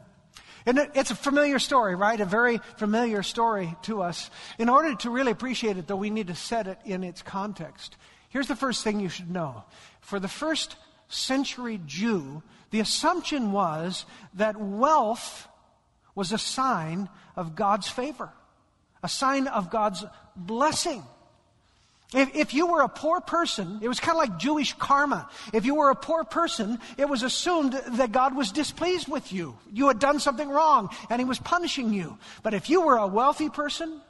And 0.64 0.78
it's 0.94 1.10
a 1.10 1.16
familiar 1.16 1.58
story, 1.58 1.94
right? 1.94 2.20
A 2.20 2.24
very 2.24 2.58
familiar 2.76 3.22
story 3.22 3.74
to 3.82 4.02
us. 4.02 4.30
In 4.58 4.68
order 4.68 4.94
to 4.96 5.10
really 5.10 5.32
appreciate 5.32 5.76
it, 5.76 5.86
though, 5.86 5.96
we 5.96 6.10
need 6.10 6.28
to 6.28 6.34
set 6.34 6.66
it 6.66 6.78
in 6.84 7.04
its 7.04 7.22
context. 7.22 7.96
Here's 8.28 8.48
the 8.48 8.56
first 8.56 8.84
thing 8.84 9.00
you 9.00 9.08
should 9.08 9.30
know. 9.30 9.64
For 10.00 10.20
the 10.20 10.28
first 10.28 10.76
century 11.08 11.80
Jew, 11.84 12.42
the 12.70 12.80
assumption 12.80 13.52
was 13.52 14.06
that 14.34 14.56
wealth 14.58 15.48
was 16.14 16.32
a 16.32 16.38
sign 16.38 17.08
of 17.36 17.54
God's 17.54 17.88
favor, 17.88 18.30
a 19.02 19.08
sign 19.08 19.46
of 19.46 19.70
God's 19.70 20.04
blessing. 20.36 21.02
If, 22.14 22.34
if, 22.34 22.54
you 22.54 22.66
were 22.66 22.82
a 22.82 22.88
poor 22.88 23.20
person, 23.20 23.78
it 23.80 23.88
was 23.88 23.98
kind 23.98 24.16
of 24.16 24.18
like 24.18 24.38
Jewish 24.38 24.74
karma. 24.74 25.30
If 25.52 25.64
you 25.64 25.74
were 25.74 25.90
a 25.90 25.94
poor 25.94 26.24
person, 26.24 26.78
it 26.98 27.08
was 27.08 27.22
assumed 27.22 27.72
that 27.72 28.12
God 28.12 28.36
was 28.36 28.52
displeased 28.52 29.08
with 29.08 29.32
you. 29.32 29.56
You 29.72 29.88
had 29.88 29.98
done 29.98 30.20
something 30.20 30.48
wrong 30.48 30.90
and 31.08 31.20
He 31.20 31.24
was 31.24 31.38
punishing 31.38 31.92
you. 31.92 32.18
But 32.42 32.54
if 32.54 32.68
you 32.68 32.82
were 32.82 32.96
a 32.96 33.06
wealthy 33.06 33.48
person, 33.48 34.00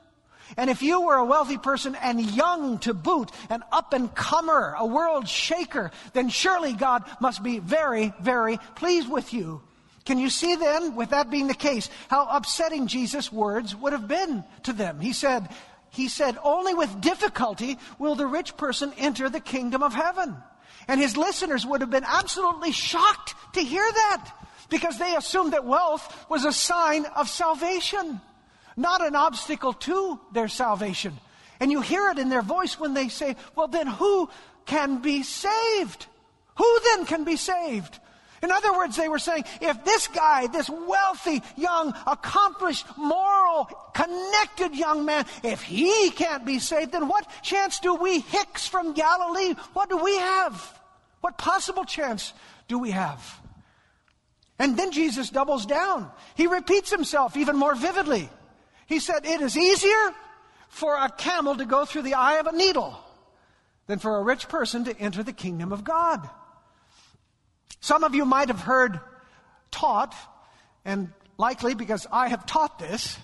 and 0.56 0.68
if 0.68 0.82
you 0.82 1.00
were 1.00 1.16
a 1.16 1.24
wealthy 1.24 1.58
person 1.58 1.94
and 1.94 2.20
young 2.20 2.78
to 2.80 2.92
boot, 2.92 3.30
an 3.48 3.62
up 3.72 3.92
and 3.92 4.14
comer, 4.14 4.74
a 4.76 4.86
world 4.86 5.28
shaker, 5.28 5.90
then 6.12 6.28
surely 6.28 6.72
God 6.72 7.04
must 7.20 7.42
be 7.42 7.58
very, 7.58 8.12
very 8.20 8.58
pleased 8.74 9.10
with 9.10 9.32
you. 9.32 9.62
Can 10.04 10.18
you 10.18 10.30
see 10.30 10.56
then, 10.56 10.96
with 10.96 11.10
that 11.10 11.30
being 11.30 11.46
the 11.46 11.54
case, 11.54 11.88
how 12.08 12.26
upsetting 12.28 12.88
Jesus' 12.88 13.32
words 13.32 13.74
would 13.76 13.92
have 13.92 14.08
been 14.08 14.42
to 14.64 14.72
them? 14.72 14.98
He 14.98 15.12
said, 15.12 15.48
he 15.92 16.08
said, 16.08 16.38
only 16.42 16.72
with 16.72 17.02
difficulty 17.02 17.78
will 17.98 18.14
the 18.14 18.26
rich 18.26 18.56
person 18.56 18.92
enter 18.96 19.28
the 19.28 19.40
kingdom 19.40 19.82
of 19.82 19.92
heaven. 19.92 20.36
And 20.88 20.98
his 20.98 21.18
listeners 21.18 21.66
would 21.66 21.82
have 21.82 21.90
been 21.90 22.06
absolutely 22.06 22.72
shocked 22.72 23.34
to 23.52 23.60
hear 23.60 23.84
that 23.84 24.32
because 24.70 24.98
they 24.98 25.14
assumed 25.14 25.52
that 25.52 25.66
wealth 25.66 26.26
was 26.30 26.46
a 26.46 26.52
sign 26.52 27.04
of 27.04 27.28
salvation, 27.28 28.22
not 28.74 29.06
an 29.06 29.14
obstacle 29.14 29.74
to 29.74 30.18
their 30.32 30.48
salvation. 30.48 31.18
And 31.60 31.70
you 31.70 31.82
hear 31.82 32.08
it 32.08 32.18
in 32.18 32.30
their 32.30 32.42
voice 32.42 32.80
when 32.80 32.94
they 32.94 33.08
say, 33.08 33.36
well, 33.54 33.68
then 33.68 33.86
who 33.86 34.30
can 34.64 35.02
be 35.02 35.22
saved? 35.22 36.06
Who 36.56 36.80
then 36.84 37.04
can 37.04 37.24
be 37.24 37.36
saved? 37.36 37.98
In 38.42 38.50
other 38.50 38.72
words, 38.72 38.96
they 38.96 39.08
were 39.08 39.20
saying, 39.20 39.44
if 39.60 39.84
this 39.84 40.08
guy, 40.08 40.48
this 40.48 40.68
wealthy, 40.68 41.42
young, 41.56 41.94
accomplished, 42.06 42.86
moral, 42.96 43.68
connected 43.94 44.74
young 44.74 45.04
man, 45.04 45.26
if 45.44 45.62
he 45.62 46.10
can't 46.10 46.44
be 46.44 46.58
saved, 46.58 46.90
then 46.90 47.06
what 47.06 47.26
chance 47.42 47.78
do 47.78 47.94
we 47.94 48.18
Hicks 48.18 48.66
from 48.66 48.94
Galilee, 48.94 49.54
what 49.74 49.88
do 49.88 49.96
we 49.96 50.16
have? 50.16 50.80
What 51.20 51.38
possible 51.38 51.84
chance 51.84 52.32
do 52.66 52.78
we 52.80 52.90
have? 52.90 53.40
And 54.58 54.76
then 54.76 54.90
Jesus 54.90 55.30
doubles 55.30 55.64
down. 55.64 56.10
He 56.34 56.48
repeats 56.48 56.90
himself 56.90 57.36
even 57.36 57.56
more 57.56 57.76
vividly. 57.76 58.28
He 58.86 58.98
said, 58.98 59.24
it 59.24 59.40
is 59.40 59.56
easier 59.56 60.14
for 60.68 60.96
a 60.96 61.08
camel 61.10 61.56
to 61.56 61.64
go 61.64 61.84
through 61.84 62.02
the 62.02 62.14
eye 62.14 62.38
of 62.38 62.46
a 62.46 62.52
needle 62.52 62.98
than 63.86 64.00
for 64.00 64.16
a 64.18 64.22
rich 64.22 64.48
person 64.48 64.84
to 64.84 64.98
enter 64.98 65.22
the 65.22 65.32
kingdom 65.32 65.72
of 65.72 65.84
God. 65.84 66.28
Some 67.82 68.04
of 68.04 68.14
you 68.14 68.24
might 68.24 68.46
have 68.46 68.60
heard 68.60 69.00
taught, 69.72 70.14
and 70.84 71.12
likely 71.36 71.74
because 71.74 72.06
I 72.12 72.28
have 72.28 72.46
taught 72.46 72.78
this, 72.78 73.18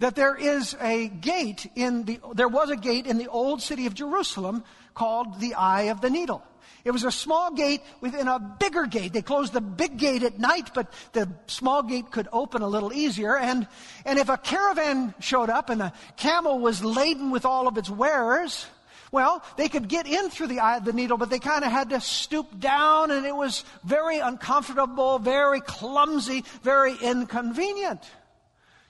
that 0.00 0.16
there 0.16 0.34
is 0.34 0.76
a 0.80 1.06
gate 1.06 1.70
in 1.76 2.04
the, 2.06 2.18
there 2.34 2.48
was 2.48 2.70
a 2.70 2.76
gate 2.76 3.06
in 3.06 3.18
the 3.18 3.28
old 3.28 3.62
city 3.62 3.86
of 3.86 3.94
Jerusalem 3.94 4.64
called 4.94 5.38
the 5.38 5.54
Eye 5.54 5.82
of 5.82 6.00
the 6.00 6.10
Needle. 6.10 6.42
It 6.84 6.90
was 6.90 7.04
a 7.04 7.12
small 7.12 7.52
gate 7.52 7.82
within 8.00 8.26
a 8.26 8.40
bigger 8.40 8.86
gate. 8.86 9.12
They 9.12 9.22
closed 9.22 9.52
the 9.52 9.60
big 9.60 9.96
gate 9.96 10.24
at 10.24 10.40
night, 10.40 10.70
but 10.74 10.92
the 11.12 11.28
small 11.46 11.84
gate 11.84 12.10
could 12.10 12.26
open 12.32 12.62
a 12.62 12.68
little 12.68 12.92
easier. 12.92 13.36
And, 13.36 13.68
and 14.04 14.18
if 14.18 14.28
a 14.28 14.36
caravan 14.36 15.14
showed 15.20 15.50
up 15.50 15.70
and 15.70 15.82
a 15.82 15.92
camel 16.16 16.58
was 16.58 16.82
laden 16.82 17.30
with 17.30 17.44
all 17.44 17.68
of 17.68 17.78
its 17.78 17.88
wares, 17.88 18.66
well, 19.12 19.42
they 19.56 19.68
could 19.68 19.88
get 19.88 20.06
in 20.06 20.30
through 20.30 20.46
the 20.48 20.60
eye 20.60 20.76
of 20.76 20.84
the 20.84 20.92
needle, 20.92 21.16
but 21.16 21.30
they 21.30 21.38
kind 21.38 21.64
of 21.64 21.72
had 21.72 21.90
to 21.90 22.00
stoop 22.00 22.60
down, 22.60 23.10
and 23.10 23.26
it 23.26 23.34
was 23.34 23.64
very 23.84 24.18
uncomfortable, 24.18 25.18
very 25.18 25.60
clumsy, 25.60 26.44
very 26.62 26.94
inconvenient. 26.94 28.02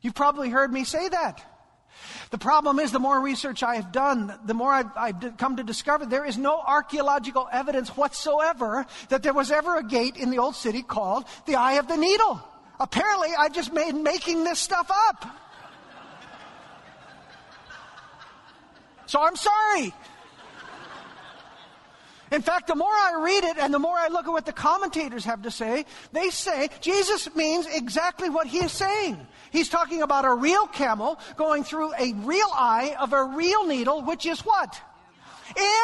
You've 0.03 0.15
probably 0.15 0.51
heard 0.51 0.73
me 0.73 0.85
say 0.85 1.09
that. 1.09 1.43
The 2.31 2.39
problem 2.39 2.79
is, 2.79 2.93
the 2.93 2.99
more 2.99 3.21
research 3.21 3.63
I 3.63 3.77
have 3.77 3.93
done, 3.93 4.39
the 4.45 4.55
more 4.55 4.73
I've, 4.73 4.97
I've, 4.97 5.37
come 5.37 5.57
to 5.57 5.65
discover 5.65 6.07
there 6.07 6.25
is 6.25 6.39
no 6.39 6.61
archaeological 6.61 7.49
evidence 7.51 7.89
whatsoever 7.97 8.87
that 9.09 9.23
there 9.23 9.35
was 9.35 9.51
ever 9.51 9.77
a 9.77 9.83
gate 9.83 10.17
in 10.17 10.31
the 10.31 10.39
old 10.39 10.55
city 10.55 10.83
called 10.83 11.25
the 11.47 11.57
Eye 11.57 11.75
of 11.75 11.89
the 11.89 11.97
Needle. 11.97 12.41
Apparently, 12.79 13.31
I 13.37 13.49
just 13.49 13.73
made 13.73 13.93
making 13.95 14.45
this 14.45 14.59
stuff 14.59 14.91
up. 15.09 15.27
So 19.07 19.21
I'm 19.21 19.35
sorry. 19.35 19.93
In 22.31 22.43
fact, 22.43 22.69
the 22.69 22.77
more 22.77 22.93
I 22.93 23.21
read 23.23 23.45
it 23.45 23.59
and 23.59 23.75
the 23.75 23.79
more 23.79 23.97
I 23.97 24.09
look 24.09 24.27
at 24.27 24.31
what 24.31 24.47
the 24.47 24.53
commentators 24.53 25.25
have 25.25 25.43
to 25.43 25.51
say, 25.51 25.85
they 26.13 26.31
say 26.31 26.69
Jesus 26.81 27.35
means 27.35 27.67
exactly 27.67 28.31
what 28.31 28.47
he 28.47 28.59
is 28.59 28.71
saying. 28.71 29.19
He's 29.51 29.69
talking 29.69 30.03
about 30.03 30.25
a 30.25 30.33
real 30.33 30.67
camel 30.69 31.19
going 31.37 31.65
through 31.65 31.93
a 31.95 32.13
real 32.13 32.49
eye 32.53 32.95
of 33.01 33.13
a 33.13 33.25
real 33.25 33.67
needle, 33.67 34.03
which 34.03 34.27
is 34.27 34.41
what? 34.41 34.81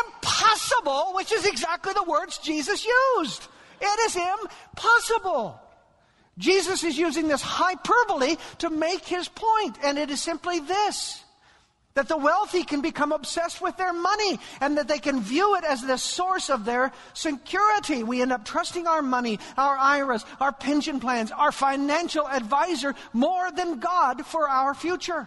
Impossible, 0.06 1.12
which 1.14 1.32
is 1.32 1.46
exactly 1.46 1.92
the 1.92 2.04
words 2.04 2.38
Jesus 2.38 2.86
used. 2.86 3.48
It 3.80 4.00
is 4.06 4.16
impossible. 4.16 5.60
Jesus 6.38 6.84
is 6.84 6.96
using 6.96 7.26
this 7.26 7.42
hyperbole 7.42 8.36
to 8.58 8.70
make 8.70 9.04
his 9.04 9.28
point, 9.28 9.78
and 9.82 9.98
it 9.98 10.10
is 10.10 10.22
simply 10.22 10.60
this 10.60 11.24
that 11.96 12.08
the 12.08 12.16
wealthy 12.16 12.62
can 12.62 12.82
become 12.82 13.10
obsessed 13.10 13.60
with 13.60 13.76
their 13.78 13.92
money 13.92 14.38
and 14.60 14.76
that 14.76 14.86
they 14.86 14.98
can 14.98 15.20
view 15.20 15.56
it 15.56 15.64
as 15.64 15.80
the 15.80 15.96
source 15.96 16.50
of 16.50 16.64
their 16.64 16.92
security. 17.14 18.02
We 18.02 18.20
end 18.20 18.32
up 18.32 18.44
trusting 18.44 18.86
our 18.86 19.00
money, 19.00 19.40
our 19.56 19.76
IRAs, 19.76 20.24
our 20.38 20.52
pension 20.52 21.00
plans, 21.00 21.32
our 21.32 21.50
financial 21.50 22.28
advisor 22.28 22.94
more 23.14 23.50
than 23.50 23.80
God 23.80 24.26
for 24.26 24.46
our 24.48 24.74
future. 24.74 25.26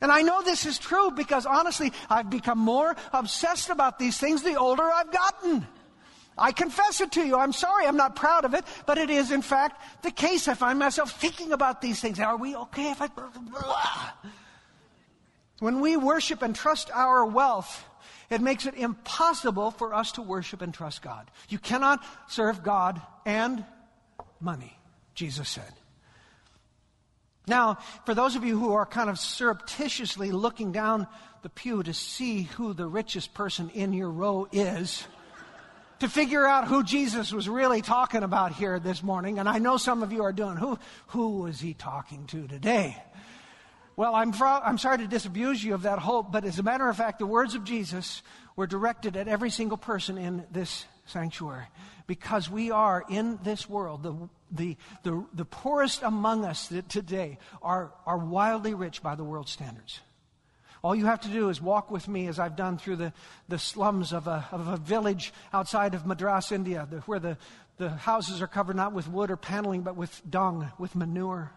And 0.00 0.10
I 0.10 0.22
know 0.22 0.42
this 0.42 0.66
is 0.66 0.76
true 0.76 1.12
because 1.12 1.46
honestly, 1.46 1.92
I've 2.10 2.28
become 2.28 2.58
more 2.58 2.96
obsessed 3.12 3.70
about 3.70 3.98
these 3.98 4.18
things 4.18 4.42
the 4.42 4.56
older 4.56 4.82
I've 4.82 5.12
gotten. 5.12 5.66
I 6.36 6.50
confess 6.50 7.00
it 7.00 7.12
to 7.12 7.24
you. 7.24 7.36
I'm 7.36 7.52
sorry. 7.52 7.86
I'm 7.86 7.96
not 7.96 8.16
proud 8.16 8.44
of 8.44 8.54
it, 8.54 8.64
but 8.86 8.98
it 8.98 9.08
is 9.08 9.30
in 9.30 9.40
fact 9.40 9.80
the 10.02 10.10
case. 10.10 10.48
I 10.48 10.54
find 10.54 10.80
myself 10.80 11.12
thinking 11.12 11.52
about 11.52 11.80
these 11.80 12.00
things. 12.00 12.18
Are 12.18 12.36
we 12.36 12.56
okay 12.56 12.90
if 12.90 13.00
I. 13.00 13.08
When 15.60 15.80
we 15.80 15.96
worship 15.96 16.42
and 16.42 16.54
trust 16.54 16.90
our 16.92 17.24
wealth, 17.24 17.84
it 18.30 18.40
makes 18.40 18.66
it 18.66 18.74
impossible 18.74 19.70
for 19.70 19.94
us 19.94 20.12
to 20.12 20.22
worship 20.22 20.62
and 20.62 20.74
trust 20.74 21.02
God. 21.02 21.30
You 21.48 21.58
cannot 21.58 22.04
serve 22.28 22.62
God 22.62 23.00
and 23.24 23.64
money, 24.40 24.76
Jesus 25.14 25.48
said. 25.48 25.72
Now, 27.46 27.78
for 28.06 28.14
those 28.14 28.36
of 28.36 28.44
you 28.44 28.58
who 28.58 28.72
are 28.72 28.86
kind 28.86 29.10
of 29.10 29.18
surreptitiously 29.18 30.32
looking 30.32 30.72
down 30.72 31.06
the 31.42 31.50
pew 31.50 31.82
to 31.82 31.92
see 31.92 32.42
who 32.42 32.72
the 32.72 32.86
richest 32.86 33.34
person 33.34 33.70
in 33.74 33.92
your 33.92 34.10
row 34.10 34.48
is, 34.50 35.06
to 36.00 36.08
figure 36.08 36.46
out 36.46 36.66
who 36.66 36.82
Jesus 36.82 37.32
was 37.32 37.48
really 37.48 37.82
talking 37.82 38.22
about 38.22 38.52
here 38.52 38.78
this 38.78 39.02
morning, 39.02 39.38
and 39.38 39.48
I 39.48 39.58
know 39.58 39.76
some 39.76 40.02
of 40.02 40.12
you 40.12 40.22
are 40.22 40.32
doing, 40.32 40.56
who, 40.56 40.78
who 41.08 41.42
was 41.42 41.60
he 41.60 41.74
talking 41.74 42.26
to 42.28 42.48
today? 42.48 42.96
Well, 43.96 44.14
I'm, 44.14 44.32
I'm 44.42 44.78
sorry 44.78 44.98
to 44.98 45.06
disabuse 45.06 45.62
you 45.62 45.74
of 45.74 45.82
that 45.82 46.00
hope, 46.00 46.32
but 46.32 46.44
as 46.44 46.58
a 46.58 46.64
matter 46.64 46.88
of 46.88 46.96
fact, 46.96 47.20
the 47.20 47.26
words 47.26 47.54
of 47.54 47.64
Jesus 47.64 48.22
were 48.56 48.66
directed 48.66 49.16
at 49.16 49.28
every 49.28 49.50
single 49.50 49.76
person 49.78 50.18
in 50.18 50.44
this 50.50 50.84
sanctuary 51.06 51.66
because 52.08 52.50
we 52.50 52.72
are 52.72 53.04
in 53.08 53.38
this 53.44 53.68
world. 53.68 54.02
The, 54.02 54.28
the, 54.50 54.76
the, 55.04 55.24
the 55.32 55.44
poorest 55.44 56.02
among 56.02 56.44
us 56.44 56.72
today 56.88 57.38
are, 57.62 57.92
are 58.04 58.18
wildly 58.18 58.74
rich 58.74 59.00
by 59.00 59.14
the 59.14 59.24
world 59.24 59.48
standards. 59.48 60.00
All 60.82 60.94
you 60.94 61.06
have 61.06 61.20
to 61.20 61.28
do 61.28 61.48
is 61.48 61.62
walk 61.62 61.90
with 61.90 62.08
me 62.08 62.26
as 62.26 62.38
I've 62.38 62.56
done 62.56 62.78
through 62.78 62.96
the, 62.96 63.12
the 63.48 63.58
slums 63.58 64.12
of 64.12 64.26
a, 64.26 64.46
of 64.50 64.66
a 64.66 64.76
village 64.76 65.32
outside 65.52 65.94
of 65.94 66.04
Madras, 66.04 66.50
India, 66.50 66.86
the, 66.90 66.98
where 67.00 67.20
the, 67.20 67.38
the 67.78 67.90
houses 67.90 68.42
are 68.42 68.46
covered 68.48 68.76
not 68.76 68.92
with 68.92 69.08
wood 69.08 69.30
or 69.30 69.36
paneling, 69.36 69.82
but 69.82 69.96
with 69.96 70.20
dung, 70.28 70.70
with 70.78 70.96
manure 70.96 71.52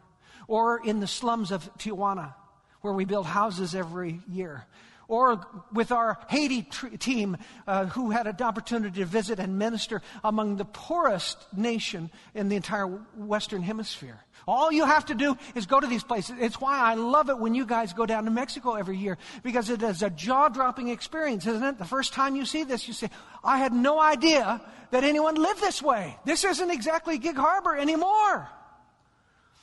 or 0.48 0.82
in 0.84 1.00
the 1.00 1.08
slums 1.08 1.52
of 1.52 1.70
Tijuana, 1.78 2.34
where 2.82 2.94
we 2.94 3.06
build 3.06 3.26
houses 3.26 3.76
every 3.76 4.22
year, 4.30 4.66
or 5.08 5.46
with 5.72 5.92
our 5.92 6.18
Haiti 6.30 6.64
tr- 6.64 6.88
team 6.98 7.38
uh, 7.66 7.86
who 7.86 8.12
had 8.12 8.28
an 8.28 8.42
opportunity 8.42 9.00
to 9.00 9.06
visit 9.06 9.40
and 9.40 9.58
minister 9.58 10.02
among 10.24 10.58
the 10.58 10.66
poorest 10.66 11.38
nation 11.56 12.12
in 12.34 12.50
the 12.50 12.56
entire 12.56 12.88
Western 12.88 13.62
Hemisphere. 13.62 14.20
All 14.48 14.72
you 14.72 14.86
have 14.86 15.06
to 15.08 15.16
do 15.16 15.38
is 15.56 15.66
go 15.66 15.80
to 15.80 15.88
these 15.88 16.04
places. 16.04 16.36
It's 16.40 16.60
why 16.62 16.80
I 16.80 16.94
love 16.96 17.30
it 17.30 17.38
when 17.38 17.54
you 17.54 17.66
guys 17.66 17.92
go 17.92 18.06
down 18.06 18.26
to 18.26 18.32
Mexico 18.32 18.76
every 18.76 18.98
year 18.98 19.18
because 19.44 19.70
it 19.70 19.84
is 19.84 20.02
a 20.04 20.10
jaw 20.10 20.48
dropping 20.48 20.88
experience, 20.88 21.46
isn't 21.46 21.64
it? 21.64 21.78
The 21.78 21.86
first 21.86 22.14
time 22.14 22.36
you 22.36 22.46
see 22.46 22.64
this, 22.64 22.88
you 22.88 22.94
say, 22.94 23.10
I 23.44 23.58
had 23.58 23.74
no 23.74 24.00
idea 24.00 24.62
that 24.92 25.04
anyone 25.04 25.36
lived 25.36 25.60
this 25.60 25.82
way. 25.82 26.18
This 26.24 26.46
isn't 26.46 26.72
exactly 26.72 27.18
Gig 27.18 27.36
Harbor 27.36 27.76
anymore. 27.76 28.50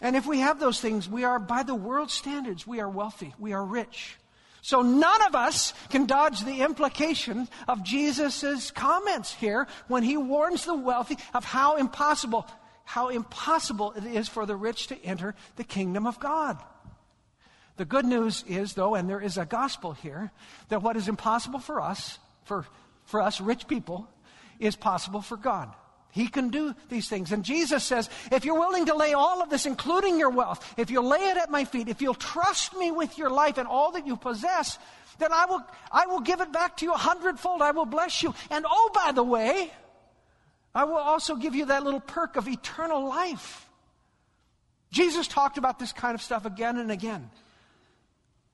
And 0.00 0.16
if 0.16 0.26
we 0.26 0.40
have 0.40 0.58
those 0.58 0.80
things, 0.80 1.08
we 1.08 1.24
are, 1.24 1.38
by 1.38 1.62
the 1.62 1.74
world 1.74 2.10
standards, 2.10 2.66
we 2.66 2.80
are 2.80 2.88
wealthy, 2.88 3.34
we 3.38 3.52
are 3.52 3.64
rich. 3.64 4.16
So 4.62 4.82
none 4.82 5.22
of 5.26 5.36
us 5.36 5.72
can 5.90 6.06
dodge 6.06 6.44
the 6.44 6.62
implication 6.62 7.48
of 7.68 7.84
Jesus' 7.84 8.70
comments 8.72 9.32
here 9.32 9.68
when 9.86 10.02
he 10.02 10.16
warns 10.16 10.64
the 10.64 10.74
wealthy 10.74 11.16
of 11.32 11.44
how 11.44 11.76
impossible, 11.76 12.46
how 12.84 13.08
impossible 13.08 13.92
it 13.92 14.04
is 14.04 14.28
for 14.28 14.44
the 14.44 14.56
rich 14.56 14.88
to 14.88 15.04
enter 15.04 15.34
the 15.54 15.64
kingdom 15.64 16.06
of 16.06 16.18
God. 16.18 16.58
The 17.76 17.84
good 17.84 18.04
news 18.04 18.44
is, 18.48 18.74
though, 18.74 18.94
and 18.94 19.08
there 19.08 19.20
is 19.20 19.36
a 19.36 19.44
gospel 19.44 19.92
here, 19.92 20.30
that 20.68 20.82
what 20.82 20.96
is 20.96 21.08
impossible 21.08 21.58
for 21.58 21.80
us, 21.80 22.18
for, 22.44 22.66
for 23.04 23.20
us 23.20 23.40
rich 23.40 23.68
people, 23.68 24.08
is 24.58 24.76
possible 24.76 25.20
for 25.20 25.36
God. 25.36 25.74
He 26.10 26.28
can 26.28 26.48
do 26.48 26.74
these 26.88 27.10
things. 27.10 27.32
And 27.32 27.44
Jesus 27.44 27.84
says, 27.84 28.08
if 28.32 28.46
you're 28.46 28.58
willing 28.58 28.86
to 28.86 28.94
lay 28.94 29.12
all 29.12 29.42
of 29.42 29.50
this, 29.50 29.66
including 29.66 30.18
your 30.18 30.30
wealth, 30.30 30.74
if 30.78 30.90
you'll 30.90 31.08
lay 31.08 31.28
it 31.28 31.36
at 31.36 31.50
my 31.50 31.66
feet, 31.66 31.88
if 31.88 32.00
you'll 32.00 32.14
trust 32.14 32.74
me 32.74 32.90
with 32.90 33.18
your 33.18 33.28
life 33.28 33.58
and 33.58 33.68
all 33.68 33.92
that 33.92 34.06
you 34.06 34.16
possess, 34.16 34.78
then 35.18 35.30
I 35.32 35.44
will, 35.44 35.62
I 35.92 36.06
will 36.06 36.20
give 36.20 36.40
it 36.40 36.52
back 36.52 36.78
to 36.78 36.86
you 36.86 36.94
a 36.94 36.96
hundredfold. 36.96 37.60
I 37.60 37.72
will 37.72 37.84
bless 37.84 38.22
you. 38.22 38.34
And 38.50 38.64
oh, 38.66 38.90
by 38.94 39.12
the 39.12 39.22
way, 39.22 39.70
I 40.74 40.84
will 40.84 40.96
also 40.96 41.36
give 41.36 41.54
you 41.54 41.66
that 41.66 41.84
little 41.84 42.00
perk 42.00 42.36
of 42.36 42.48
eternal 42.48 43.06
life. 43.06 43.68
Jesus 44.90 45.28
talked 45.28 45.58
about 45.58 45.78
this 45.78 45.92
kind 45.92 46.14
of 46.14 46.22
stuff 46.22 46.46
again 46.46 46.78
and 46.78 46.90
again. 46.90 47.30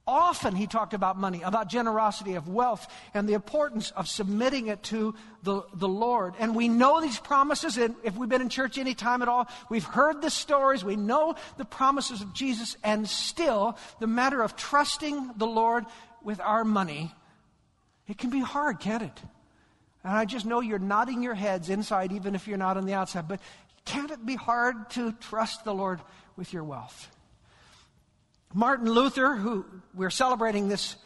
Often 0.04 0.56
he 0.56 0.66
talked 0.66 0.94
about 0.94 1.16
money, 1.16 1.42
about 1.42 1.68
generosity, 1.68 2.35
of 2.35 2.49
wealth, 2.49 2.92
and 3.14 3.28
the 3.28 3.35
importance 3.35 3.92
of 3.92 4.09
submitting 4.09 4.66
it 4.66 4.82
to 4.85 5.14
the, 5.44 5.62
the 5.75 5.87
Lord. 5.87 6.35
And 6.40 6.56
we 6.56 6.68
know 6.68 7.00
these 7.00 7.21
promises, 7.21 7.78
and 7.78 7.94
if 8.02 8.16
we've 8.16 8.28
been 8.28 8.42
in 8.42 8.49
church 8.49 8.78
any 8.78 8.94
time 8.94 9.23
at 9.23 9.28
all, 9.28 9.47
we've 9.71 9.85
heard 9.85 10.21
the 10.21 10.30
stories, 10.30 10.85
we 10.85 10.97
know 10.97 11.37
the 11.56 11.64
promises 11.64 12.21
of 12.21 12.35
Jesus, 12.35 12.76
and 12.82 13.09
still, 13.09 13.78
the 14.00 14.09
matter 14.09 14.42
of 14.42 14.56
trusting 14.56 15.32
the 15.37 15.47
Lord 15.47 15.85
with 16.21 16.40
our 16.40 16.64
money, 16.64 17.12
it 18.09 18.18
can 18.18 18.30
be 18.30 18.40
hard, 18.40 18.80
can't 18.80 19.04
it? 19.04 19.23
And 20.02 20.16
I 20.16 20.25
just 20.25 20.47
know 20.47 20.61
you're 20.61 20.80
nodding 20.80 21.23
your 21.23 21.35
heads 21.35 21.71
inside, 21.71 22.11
even 22.11 22.35
if 22.35 22.49
you're 22.49 22.59
not 22.59 22.76
on 22.76 22.87
the 22.87 22.94
outside, 22.94 23.28
but 23.28 23.40
can't 23.85 24.11
it 24.11 24.26
be 24.26 24.35
hard 24.35 24.90
to 24.90 25.12
trust 25.12 25.64
the 25.64 25.73
Lord 25.73 26.00
with 26.37 26.52
your 26.52 26.64
wealth? 26.64 27.09
Martin 28.54 28.90
Luther, 28.90 29.35
who 29.35 29.64
we're 29.94 30.11
celebrating 30.11 30.68
this 30.68 30.97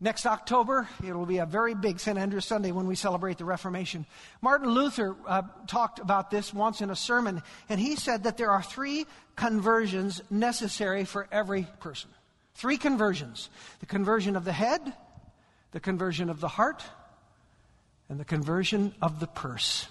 next 0.00 0.26
October, 0.26 0.88
it 1.04 1.14
will 1.14 1.26
be 1.26 1.38
a 1.38 1.46
very 1.46 1.74
big 1.74 2.00
St. 2.00 2.18
Andrew's 2.18 2.44
Sunday 2.44 2.72
when 2.72 2.86
we 2.86 2.94
celebrate 2.94 3.38
the 3.38 3.44
Reformation. 3.44 4.06
Martin 4.40 4.68
Luther 4.68 5.16
uh, 5.26 5.42
talked 5.66 5.98
about 5.98 6.30
this 6.30 6.52
once 6.52 6.80
in 6.80 6.90
a 6.90 6.96
sermon, 6.96 7.42
and 7.68 7.80
he 7.80 7.96
said 7.96 8.24
that 8.24 8.36
there 8.36 8.50
are 8.50 8.62
three 8.62 9.06
conversions 9.36 10.22
necessary 10.30 11.04
for 11.04 11.26
every 11.32 11.66
person. 11.80 12.10
Three 12.54 12.76
conversions 12.76 13.48
the 13.80 13.86
conversion 13.86 14.36
of 14.36 14.44
the 14.44 14.52
head, 14.52 14.92
the 15.72 15.80
conversion 15.80 16.28
of 16.28 16.40
the 16.40 16.48
heart, 16.48 16.82
and 18.08 18.20
the 18.20 18.24
conversion 18.24 18.94
of 19.00 19.20
the 19.20 19.26
purse. 19.26 19.86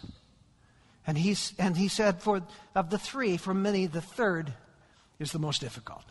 And, 1.07 1.17
he's, 1.17 1.53
and 1.57 1.75
he 1.75 1.87
said, 1.87 2.21
for, 2.21 2.43
of 2.75 2.91
the 2.91 2.99
three, 2.99 3.37
for 3.37 3.53
many, 3.53 3.87
the 3.87 4.01
third 4.01 4.53
is 5.17 5.31
the 5.31 5.39
most 5.39 5.61
difficult. 5.61 6.03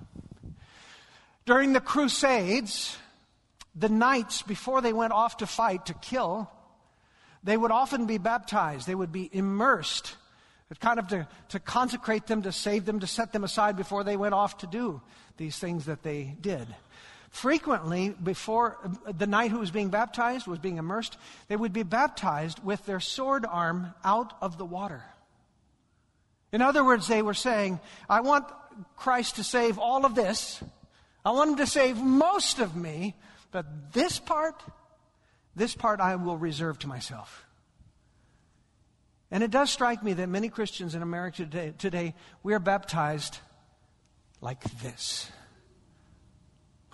During 1.48 1.72
the 1.72 1.80
Crusades, 1.80 2.98
the 3.74 3.88
knights, 3.88 4.42
before 4.42 4.82
they 4.82 4.92
went 4.92 5.14
off 5.14 5.38
to 5.38 5.46
fight, 5.46 5.86
to 5.86 5.94
kill, 5.94 6.50
they 7.42 7.56
would 7.56 7.70
often 7.70 8.04
be 8.04 8.18
baptized. 8.18 8.86
They 8.86 8.94
would 8.94 9.12
be 9.12 9.30
immersed, 9.32 10.14
kind 10.78 10.98
of 10.98 11.08
to, 11.08 11.26
to 11.48 11.58
consecrate 11.58 12.26
them, 12.26 12.42
to 12.42 12.52
save 12.52 12.84
them, 12.84 13.00
to 13.00 13.06
set 13.06 13.32
them 13.32 13.44
aside 13.44 13.78
before 13.78 14.04
they 14.04 14.14
went 14.14 14.34
off 14.34 14.58
to 14.58 14.66
do 14.66 15.00
these 15.38 15.58
things 15.58 15.86
that 15.86 16.02
they 16.02 16.36
did. 16.38 16.68
Frequently, 17.30 18.10
before 18.10 18.76
the 19.16 19.26
knight 19.26 19.50
who 19.50 19.60
was 19.60 19.70
being 19.70 19.88
baptized 19.88 20.46
was 20.46 20.58
being 20.58 20.76
immersed, 20.76 21.16
they 21.48 21.56
would 21.56 21.72
be 21.72 21.82
baptized 21.82 22.62
with 22.62 22.84
their 22.84 23.00
sword 23.00 23.46
arm 23.48 23.94
out 24.04 24.34
of 24.42 24.58
the 24.58 24.66
water. 24.66 25.02
In 26.52 26.60
other 26.60 26.84
words, 26.84 27.08
they 27.08 27.22
were 27.22 27.32
saying, 27.32 27.80
I 28.06 28.20
want 28.20 28.44
Christ 28.96 29.36
to 29.36 29.44
save 29.44 29.78
all 29.78 30.04
of 30.04 30.14
this, 30.14 30.62
I 31.28 31.30
want 31.30 31.50
him 31.50 31.56
to 31.56 31.66
save 31.66 31.98
most 31.98 32.58
of 32.58 32.74
me, 32.74 33.14
but 33.50 33.92
this 33.92 34.18
part, 34.18 34.62
this 35.54 35.74
part 35.74 36.00
I 36.00 36.16
will 36.16 36.38
reserve 36.38 36.78
to 36.78 36.88
myself. 36.88 37.44
And 39.30 39.44
it 39.44 39.50
does 39.50 39.68
strike 39.68 40.02
me 40.02 40.14
that 40.14 40.30
many 40.30 40.48
Christians 40.48 40.94
in 40.94 41.02
America 41.02 41.44
today, 41.44 41.74
today 41.76 42.14
we 42.42 42.54
are 42.54 42.58
baptized 42.58 43.40
like 44.40 44.64
this. 44.80 45.30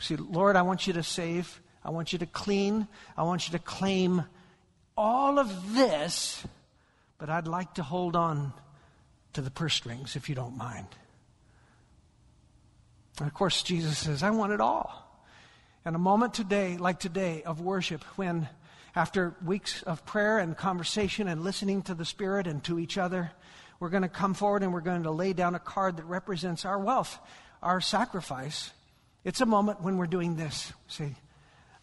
See, 0.00 0.16
Lord, 0.16 0.56
I 0.56 0.62
want 0.62 0.88
you 0.88 0.94
to 0.94 1.04
save, 1.04 1.62
I 1.84 1.90
want 1.90 2.12
you 2.12 2.18
to 2.18 2.26
clean, 2.26 2.88
I 3.16 3.22
want 3.22 3.46
you 3.46 3.56
to 3.56 3.64
claim 3.64 4.24
all 4.96 5.38
of 5.38 5.76
this, 5.76 6.44
but 7.18 7.30
I'd 7.30 7.46
like 7.46 7.74
to 7.74 7.84
hold 7.84 8.16
on 8.16 8.52
to 9.34 9.42
the 9.42 9.52
purse 9.52 9.74
strings 9.74 10.16
if 10.16 10.28
you 10.28 10.34
don't 10.34 10.56
mind. 10.56 10.88
And 13.18 13.28
of 13.28 13.34
course, 13.34 13.62
Jesus 13.62 13.98
says, 13.98 14.22
I 14.22 14.30
want 14.30 14.52
it 14.52 14.60
all. 14.60 15.00
And 15.84 15.94
a 15.94 15.98
moment 15.98 16.34
today, 16.34 16.76
like 16.76 16.98
today, 16.98 17.42
of 17.42 17.60
worship, 17.60 18.02
when 18.16 18.48
after 18.96 19.34
weeks 19.44 19.82
of 19.82 20.04
prayer 20.06 20.38
and 20.38 20.56
conversation 20.56 21.28
and 21.28 21.42
listening 21.42 21.82
to 21.82 21.94
the 21.94 22.04
Spirit 22.04 22.46
and 22.46 22.62
to 22.64 22.78
each 22.78 22.96
other, 22.96 23.32
we're 23.78 23.88
going 23.90 24.02
to 24.02 24.08
come 24.08 24.34
forward 24.34 24.62
and 24.62 24.72
we're 24.72 24.80
going 24.80 25.02
to 25.02 25.10
lay 25.10 25.32
down 25.32 25.54
a 25.54 25.58
card 25.58 25.96
that 25.98 26.04
represents 26.04 26.64
our 26.64 26.78
wealth, 26.78 27.18
our 27.62 27.80
sacrifice. 27.80 28.72
It's 29.24 29.40
a 29.40 29.46
moment 29.46 29.82
when 29.82 29.96
we're 29.96 30.06
doing 30.06 30.36
this. 30.36 30.72
Say, 30.88 31.14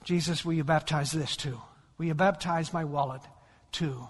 Jesus, 0.04 0.44
will 0.44 0.54
you 0.54 0.64
baptize 0.64 1.12
this 1.12 1.36
too? 1.36 1.60
Will 1.98 2.06
you 2.06 2.14
baptize 2.14 2.74
my 2.74 2.86
wallet 2.86 3.22
too? 3.72 4.08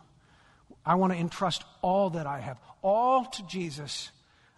I 0.86 0.96
want 0.96 1.14
to 1.14 1.20
entrust 1.20 1.64
all 1.82 2.12
that 2.12 2.26
I 2.26 2.40
have, 2.40 2.58
all 2.82 3.26
to 3.26 3.46
Jesus 3.48 4.12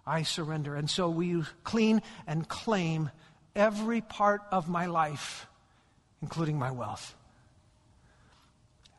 I 0.05 0.23
surrender. 0.23 0.75
And 0.75 0.89
so 0.89 1.09
we 1.09 1.43
clean 1.63 2.01
and 2.27 2.47
claim 2.47 3.09
every 3.55 4.01
part 4.01 4.41
of 4.51 4.67
my 4.67 4.87
life, 4.87 5.47
including 6.21 6.57
my 6.57 6.71
wealth. 6.71 7.15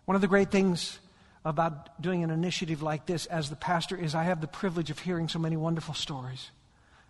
One 0.05 0.15
of 0.15 0.21
the 0.21 0.29
great 0.29 0.51
things 0.51 0.99
about 1.45 2.01
doing 2.01 2.25
an 2.25 2.31
initiative 2.31 2.83
like 2.83 3.07
this 3.07 3.27
as 3.27 3.51
the 3.51 3.57
pastor 3.57 3.97
is 3.97 4.15
I 4.15 4.25
have 4.25 4.41
the 4.41 4.47
privilege 4.47 4.91
of 4.91 4.99
hearing 4.99 5.29
so 5.29 5.39
many 5.39 5.57
wonderful 5.57 5.95
stories. 5.95 6.51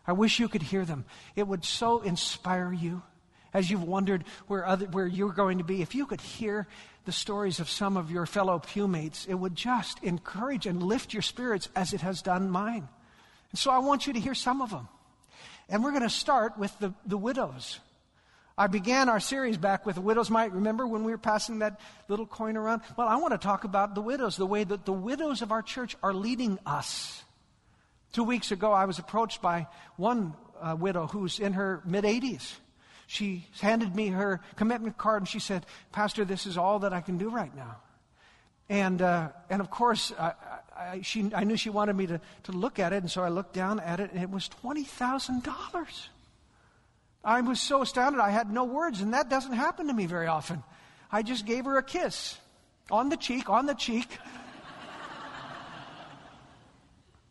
I 0.06 0.12
wish 0.12 0.38
you 0.38 0.48
could 0.48 0.62
hear 0.62 0.84
them. 0.84 1.04
It 1.36 1.46
would 1.46 1.64
so 1.64 2.00
inspire 2.02 2.72
you 2.72 3.02
as 3.52 3.70
you've 3.70 3.84
wondered 3.84 4.24
where, 4.48 4.66
other, 4.66 4.86
where 4.86 5.06
you're 5.06 5.32
going 5.32 5.58
to 5.58 5.64
be. 5.64 5.80
If 5.80 5.94
you 5.94 6.06
could 6.06 6.20
hear 6.20 6.66
the 7.04 7.12
stories 7.12 7.60
of 7.60 7.70
some 7.70 7.96
of 7.96 8.10
your 8.10 8.26
fellow 8.26 8.58
pewmates, 8.58 9.28
it 9.28 9.34
would 9.34 9.54
just 9.54 10.02
encourage 10.02 10.66
and 10.66 10.82
lift 10.82 11.12
your 11.12 11.22
spirits 11.22 11.68
as 11.76 11.92
it 11.92 12.00
has 12.00 12.20
done 12.20 12.50
mine. 12.50 12.88
So 13.54 13.70
I 13.70 13.78
want 13.78 14.06
you 14.06 14.12
to 14.12 14.20
hear 14.20 14.34
some 14.34 14.60
of 14.60 14.70
them. 14.70 14.88
And 15.68 15.82
we're 15.82 15.92
going 15.92 16.02
to 16.02 16.10
start 16.10 16.58
with 16.58 16.76
the, 16.78 16.92
the 17.06 17.16
widows. 17.16 17.80
I 18.56 18.66
began 18.68 19.08
our 19.08 19.20
series 19.20 19.56
back 19.56 19.84
with 19.84 19.96
the 19.96 20.00
widows' 20.00 20.30
mite. 20.30 20.52
Remember 20.52 20.86
when 20.86 21.02
we 21.04 21.10
were 21.10 21.18
passing 21.18 21.60
that 21.60 21.80
little 22.08 22.26
coin 22.26 22.56
around? 22.56 22.82
Well, 22.96 23.08
I 23.08 23.16
want 23.16 23.32
to 23.32 23.38
talk 23.38 23.64
about 23.64 23.94
the 23.94 24.00
widows, 24.00 24.36
the 24.36 24.46
way 24.46 24.62
that 24.62 24.84
the 24.84 24.92
widows 24.92 25.42
of 25.42 25.50
our 25.50 25.62
church 25.62 25.96
are 26.02 26.14
leading 26.14 26.58
us. 26.64 27.24
Two 28.12 28.22
weeks 28.22 28.52
ago, 28.52 28.70
I 28.72 28.84
was 28.84 29.00
approached 29.00 29.42
by 29.42 29.66
one 29.96 30.34
uh, 30.60 30.76
widow 30.78 31.08
who's 31.08 31.40
in 31.40 31.54
her 31.54 31.82
mid 31.84 32.04
80s. 32.04 32.54
She 33.06 33.48
handed 33.60 33.94
me 33.94 34.08
her 34.08 34.40
commitment 34.56 34.96
card 34.96 35.22
and 35.22 35.28
she 35.28 35.40
said, 35.40 35.66
Pastor, 35.90 36.24
this 36.24 36.46
is 36.46 36.56
all 36.56 36.80
that 36.80 36.92
I 36.92 37.00
can 37.00 37.18
do 37.18 37.30
right 37.30 37.54
now. 37.54 37.76
And, 38.68 39.02
uh, 39.02 39.28
and 39.50 39.60
of 39.60 39.70
course, 39.70 40.12
I, 40.18 40.32
I, 40.76 41.00
she, 41.02 41.30
I 41.34 41.44
knew 41.44 41.56
she 41.56 41.70
wanted 41.70 41.96
me 41.96 42.06
to, 42.06 42.20
to 42.44 42.52
look 42.52 42.78
at 42.78 42.92
it, 42.92 42.96
and 42.96 43.10
so 43.10 43.22
I 43.22 43.28
looked 43.28 43.52
down 43.52 43.80
at 43.80 44.00
it, 44.00 44.10
and 44.12 44.22
it 44.22 44.30
was 44.30 44.48
$20,000. 44.62 46.08
I 47.24 47.40
was 47.40 47.60
so 47.60 47.82
astounded, 47.82 48.20
I 48.20 48.30
had 48.30 48.50
no 48.50 48.64
words, 48.64 49.00
and 49.00 49.14
that 49.14 49.28
doesn't 49.28 49.52
happen 49.52 49.86
to 49.86 49.92
me 49.92 50.06
very 50.06 50.26
often. 50.26 50.62
I 51.10 51.22
just 51.22 51.46
gave 51.46 51.64
her 51.64 51.78
a 51.78 51.82
kiss 51.82 52.38
on 52.90 53.08
the 53.08 53.16
cheek, 53.16 53.48
on 53.48 53.66
the 53.66 53.74
cheek. 53.74 54.18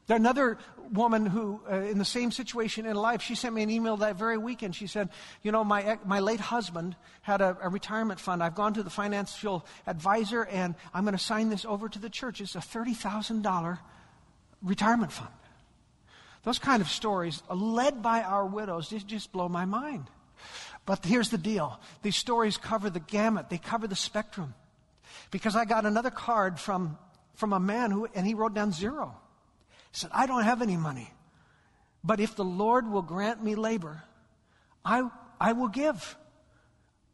There 0.07 0.17
another 0.17 0.57
woman 0.91 1.25
who, 1.25 1.61
uh, 1.69 1.75
in 1.75 1.97
the 1.97 2.05
same 2.05 2.31
situation 2.31 2.85
in 2.85 2.95
life, 2.95 3.21
she 3.21 3.35
sent 3.35 3.55
me 3.55 3.63
an 3.63 3.69
email 3.69 3.97
that 3.97 4.17
very 4.17 4.37
weekend. 4.37 4.75
She 4.75 4.87
said, 4.87 5.09
You 5.41 5.51
know, 5.51 5.63
my, 5.63 5.97
my 6.05 6.19
late 6.19 6.41
husband 6.41 6.95
had 7.21 7.39
a, 7.39 7.57
a 7.61 7.69
retirement 7.69 8.19
fund. 8.19 8.43
I've 8.43 8.55
gone 8.55 8.73
to 8.73 8.83
the 8.83 8.89
financial 8.89 9.65
advisor 9.87 10.43
and 10.43 10.75
I'm 10.93 11.05
going 11.05 11.17
to 11.17 11.23
sign 11.23 11.49
this 11.49 11.63
over 11.63 11.87
to 11.87 11.99
the 11.99 12.09
church. 12.09 12.41
It's 12.41 12.55
a 12.55 12.59
$30,000 12.59 13.79
retirement 14.61 15.11
fund. 15.11 15.31
Those 16.43 16.59
kind 16.59 16.81
of 16.81 16.89
stories, 16.89 17.41
led 17.49 18.01
by 18.01 18.21
our 18.21 18.45
widows, 18.45 18.89
just, 18.89 19.07
just 19.07 19.31
blow 19.31 19.47
my 19.47 19.63
mind. 19.63 20.09
But 20.85 21.05
here's 21.05 21.29
the 21.29 21.37
deal 21.37 21.79
these 22.01 22.17
stories 22.17 22.57
cover 22.57 22.89
the 22.89 22.99
gamut, 22.99 23.49
they 23.49 23.57
cover 23.57 23.87
the 23.87 23.95
spectrum. 23.95 24.53
Because 25.31 25.55
I 25.55 25.63
got 25.65 25.85
another 25.85 26.11
card 26.11 26.59
from, 26.59 26.97
from 27.35 27.53
a 27.53 27.59
man 27.59 27.91
who, 27.91 28.07
and 28.13 28.27
he 28.27 28.33
wrote 28.33 28.53
down 28.53 28.73
zero. 28.73 29.15
He 29.93 29.99
said, 29.99 30.09
I 30.13 30.25
don't 30.25 30.43
have 30.43 30.61
any 30.61 30.75
money. 30.75 31.13
But 32.03 32.19
if 32.19 32.35
the 32.35 32.43
Lord 32.43 32.89
will 32.89 33.03
grant 33.03 33.43
me 33.43 33.55
labor, 33.55 34.03
I, 34.83 35.07
I 35.39 35.53
will 35.53 35.69
give. 35.69 36.17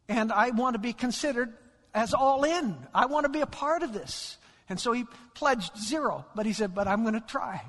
And 0.08 0.32
I 0.32 0.50
want 0.50 0.74
to 0.74 0.78
be 0.78 0.92
considered 0.92 1.52
as 1.94 2.14
all 2.14 2.42
in. 2.44 2.74
I 2.94 3.06
want 3.06 3.24
to 3.24 3.28
be 3.28 3.42
a 3.42 3.46
part 3.46 3.82
of 3.82 3.92
this. 3.92 4.38
And 4.68 4.80
so 4.80 4.92
he 4.92 5.04
pledged 5.34 5.76
zero, 5.76 6.24
but 6.34 6.46
he 6.46 6.52
said, 6.52 6.74
But 6.74 6.88
I'm 6.88 7.02
going 7.02 7.14
to 7.14 7.20
try. 7.20 7.62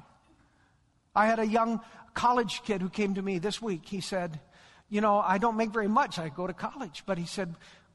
I 1.13 1.25
had 1.25 1.39
a 1.39 1.45
young 1.45 1.81
college 2.13 2.63
kid 2.63 2.81
who 2.81 2.89
came 2.89 3.15
to 3.15 3.21
me 3.21 3.37
this 3.37 3.61
week. 3.61 3.81
He 3.85 4.01
said, 4.01 4.39
You 4.89 5.01
know, 5.01 5.19
I 5.19 5.39
don't 5.39 5.57
make 5.57 5.71
very 5.71 5.89
much. 5.89 6.19
I 6.19 6.29
go 6.29 6.47
to 6.47 6.53
college. 6.53 7.03
But 7.05 7.17
he 7.17 7.25
said, 7.25 7.53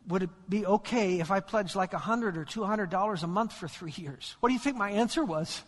Would 0.09 0.25
it 0.25 0.31
be 0.49 0.67
okay 0.67 1.21
if 1.21 1.31
I 1.31 1.41
pledged 1.41 1.77
like 1.77 1.93
a 1.93 1.97
100 1.97 2.37
or 2.37 2.45
$200 2.45 3.23
a 3.23 3.27
month 3.27 3.53
for 3.55 3.69
three 3.69 3.95
years? 3.97 4.37
What 4.41 4.51
do 4.51 4.53
you 4.53 4.61
think 4.61 4.77
my 4.77 4.91
answer 4.91 5.25
was? 5.25 5.63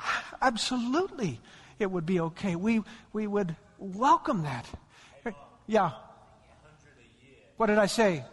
Absolutely, 0.42 1.40
it 1.78 1.90
would 1.90 2.06
be 2.06 2.20
okay. 2.20 2.56
We, 2.56 2.82
we 3.12 3.26
would 3.26 3.56
welcome 3.78 4.42
that. 4.42 4.66
Yeah. 5.66 5.92
What 7.56 7.66
did 7.66 7.78
I 7.78 7.86
say? 7.86 8.24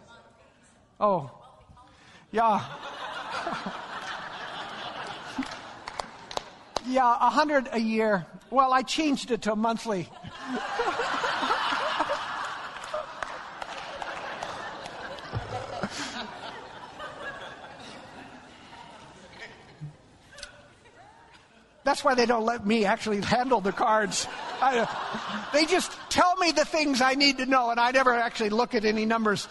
Oh, 1.00 1.30
yeah. 2.32 2.64
yeah, 6.88 7.16
a 7.20 7.30
hundred 7.30 7.70
a 7.72 7.80
year 7.80 8.26
Well, 8.50 8.74
I 8.74 8.82
changed 8.82 9.30
it 9.32 9.44
to 9.44 9.56
monthly. 9.56 10.10
That's 21.88 22.04
why 22.04 22.16
they 22.16 22.26
don't 22.26 22.44
let 22.44 22.66
me 22.66 22.84
actually 22.84 23.22
handle 23.22 23.62
the 23.62 23.72
cards. 23.72 24.28
I, 24.62 25.50
they 25.54 25.66
just 25.66 25.90
tell 26.10 26.36
me 26.36 26.52
the 26.52 26.66
things 26.66 27.00
I 27.00 27.14
need 27.14 27.38
to 27.38 27.46
know, 27.46 27.70
and 27.70 27.80
I 27.80 27.92
never 27.92 28.14
actually 28.14 28.50
look 28.50 28.76
at 28.76 28.84
any 28.84 29.06
numbers. 29.06 29.48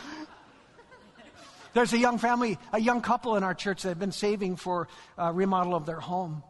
There's 1.72 1.94
a 1.94 1.99
young 1.99 2.18
family, 2.18 2.59
a 2.75 2.79
young 2.79 3.01
couple 3.01 3.37
in 3.37 3.42
our 3.42 3.55
church 3.55 3.85
that 3.85 3.88
have 3.88 3.99
been 3.99 4.12
saving 4.12 4.57
for 4.57 4.87
a 5.16 5.33
remodel 5.33 5.75
of 5.75 5.87
their 5.87 5.99
home. 5.99 6.42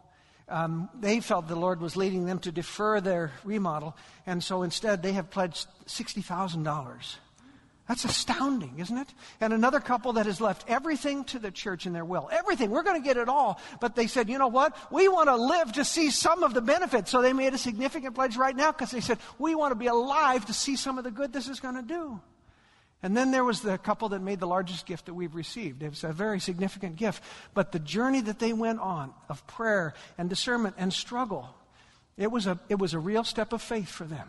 Um, 0.48 0.88
they 0.98 1.20
felt 1.20 1.46
the 1.46 1.54
Lord 1.54 1.80
was 1.80 1.96
leading 1.96 2.26
them 2.26 2.40
to 2.40 2.50
defer 2.50 3.00
their 3.00 3.30
remodel, 3.44 3.96
and 4.26 4.42
so 4.42 4.64
instead 4.64 5.04
they 5.04 5.12
have 5.12 5.30
pledged 5.30 5.68
$60,000 5.86 7.14
that's 7.88 8.04
astounding, 8.04 8.78
isn't 8.78 8.98
it? 8.98 9.08
And 9.40 9.52
another 9.52 9.78
couple 9.78 10.14
that 10.14 10.26
has 10.26 10.40
left 10.40 10.64
everything 10.68 11.22
to 11.24 11.38
the 11.38 11.52
church 11.52 11.86
in 11.86 11.92
their 11.92 12.04
will. 12.04 12.28
Everything. 12.32 12.70
We're 12.70 12.82
going 12.82 13.00
to 13.00 13.06
get 13.06 13.16
it 13.16 13.28
all. 13.28 13.60
But 13.80 13.94
they 13.94 14.08
said, 14.08 14.28
you 14.28 14.38
know 14.38 14.48
what? 14.48 14.76
We 14.90 15.06
want 15.06 15.28
to 15.28 15.36
live 15.36 15.72
to 15.74 15.84
see 15.84 16.10
some 16.10 16.42
of 16.42 16.52
the 16.52 16.60
benefits. 16.60 17.12
So 17.12 17.22
they 17.22 17.32
made 17.32 17.54
a 17.54 17.58
significant 17.58 18.16
pledge 18.16 18.36
right 18.36 18.56
now 18.56 18.72
because 18.72 18.90
they 18.90 19.00
said, 19.00 19.18
we 19.38 19.54
want 19.54 19.70
to 19.70 19.76
be 19.76 19.86
alive 19.86 20.46
to 20.46 20.52
see 20.52 20.74
some 20.74 20.98
of 20.98 21.04
the 21.04 21.12
good 21.12 21.32
this 21.32 21.48
is 21.48 21.60
going 21.60 21.76
to 21.76 21.82
do. 21.82 22.20
And 23.04 23.16
then 23.16 23.30
there 23.30 23.44
was 23.44 23.60
the 23.60 23.78
couple 23.78 24.08
that 24.08 24.20
made 24.20 24.40
the 24.40 24.48
largest 24.48 24.84
gift 24.84 25.06
that 25.06 25.14
we've 25.14 25.34
received. 25.34 25.80
It 25.80 25.90
was 25.90 26.02
a 26.02 26.12
very 26.12 26.40
significant 26.40 26.96
gift. 26.96 27.22
But 27.54 27.70
the 27.70 27.78
journey 27.78 28.20
that 28.22 28.40
they 28.40 28.52
went 28.52 28.80
on 28.80 29.14
of 29.28 29.46
prayer 29.46 29.94
and 30.18 30.28
discernment 30.28 30.74
and 30.76 30.92
struggle, 30.92 31.54
it 32.16 32.32
was 32.32 32.48
a, 32.48 32.58
it 32.68 32.80
was 32.80 32.94
a 32.94 32.98
real 32.98 33.22
step 33.22 33.52
of 33.52 33.62
faith 33.62 33.88
for 33.88 34.04
them. 34.04 34.28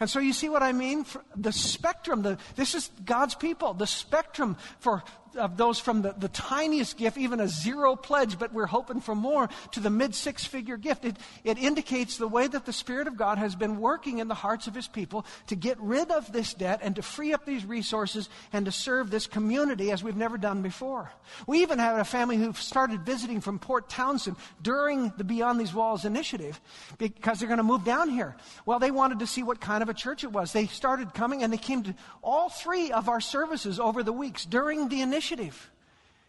And 0.00 0.10
so 0.10 0.18
you 0.18 0.32
see 0.32 0.48
what 0.48 0.62
I 0.62 0.72
mean? 0.72 1.04
For 1.04 1.22
the 1.34 1.52
spectrum, 1.52 2.22
the, 2.22 2.38
this 2.54 2.74
is 2.74 2.90
God's 3.04 3.34
people. 3.34 3.74
The 3.74 3.86
spectrum 3.86 4.56
for 4.78 5.02
of 5.36 5.56
those 5.56 5.78
from 5.78 6.02
the, 6.02 6.14
the 6.16 6.28
tiniest 6.28 6.96
gift, 6.96 7.18
even 7.18 7.40
a 7.40 7.48
zero 7.48 7.96
pledge, 7.96 8.38
but 8.38 8.52
we're 8.52 8.66
hoping 8.66 9.00
for 9.00 9.14
more, 9.14 9.48
to 9.72 9.80
the 9.80 9.90
mid 9.90 10.14
six 10.14 10.44
figure 10.44 10.76
gift. 10.76 11.04
It, 11.04 11.16
it 11.44 11.58
indicates 11.58 12.16
the 12.16 12.28
way 12.28 12.46
that 12.46 12.64
the 12.64 12.72
Spirit 12.72 13.06
of 13.06 13.16
God 13.16 13.38
has 13.38 13.54
been 13.54 13.80
working 13.80 14.18
in 14.18 14.28
the 14.28 14.34
hearts 14.34 14.66
of 14.66 14.74
His 14.74 14.88
people 14.88 15.26
to 15.48 15.56
get 15.56 15.78
rid 15.80 16.10
of 16.10 16.32
this 16.32 16.54
debt 16.54 16.80
and 16.82 16.96
to 16.96 17.02
free 17.02 17.32
up 17.32 17.44
these 17.44 17.64
resources 17.64 18.28
and 18.52 18.66
to 18.66 18.72
serve 18.72 19.10
this 19.10 19.26
community 19.26 19.90
as 19.90 20.02
we've 20.02 20.16
never 20.16 20.38
done 20.38 20.62
before. 20.62 21.10
We 21.46 21.62
even 21.62 21.78
had 21.78 21.98
a 21.98 22.04
family 22.04 22.36
who 22.36 22.52
started 22.54 23.02
visiting 23.02 23.40
from 23.40 23.58
Port 23.58 23.88
Townsend 23.88 24.36
during 24.62 25.12
the 25.16 25.24
Beyond 25.24 25.60
These 25.60 25.74
Walls 25.74 26.04
initiative 26.04 26.60
because 26.98 27.38
they're 27.38 27.48
going 27.48 27.58
to 27.58 27.64
move 27.64 27.84
down 27.84 28.08
here. 28.08 28.36
Well, 28.64 28.78
they 28.78 28.90
wanted 28.90 29.18
to 29.20 29.26
see 29.26 29.42
what 29.42 29.60
kind 29.60 29.82
of 29.82 29.88
a 29.88 29.94
church 29.94 30.24
it 30.24 30.32
was. 30.32 30.52
They 30.52 30.66
started 30.66 31.14
coming 31.14 31.42
and 31.42 31.52
they 31.52 31.58
came 31.58 31.82
to 31.82 31.94
all 32.22 32.48
three 32.48 32.92
of 32.92 33.08
our 33.08 33.20
services 33.20 33.78
over 33.78 34.02
the 34.02 34.12
weeks 34.12 34.44
during 34.44 34.88
the 34.88 35.02
initiative 35.02 35.25
initiative, 35.32 35.70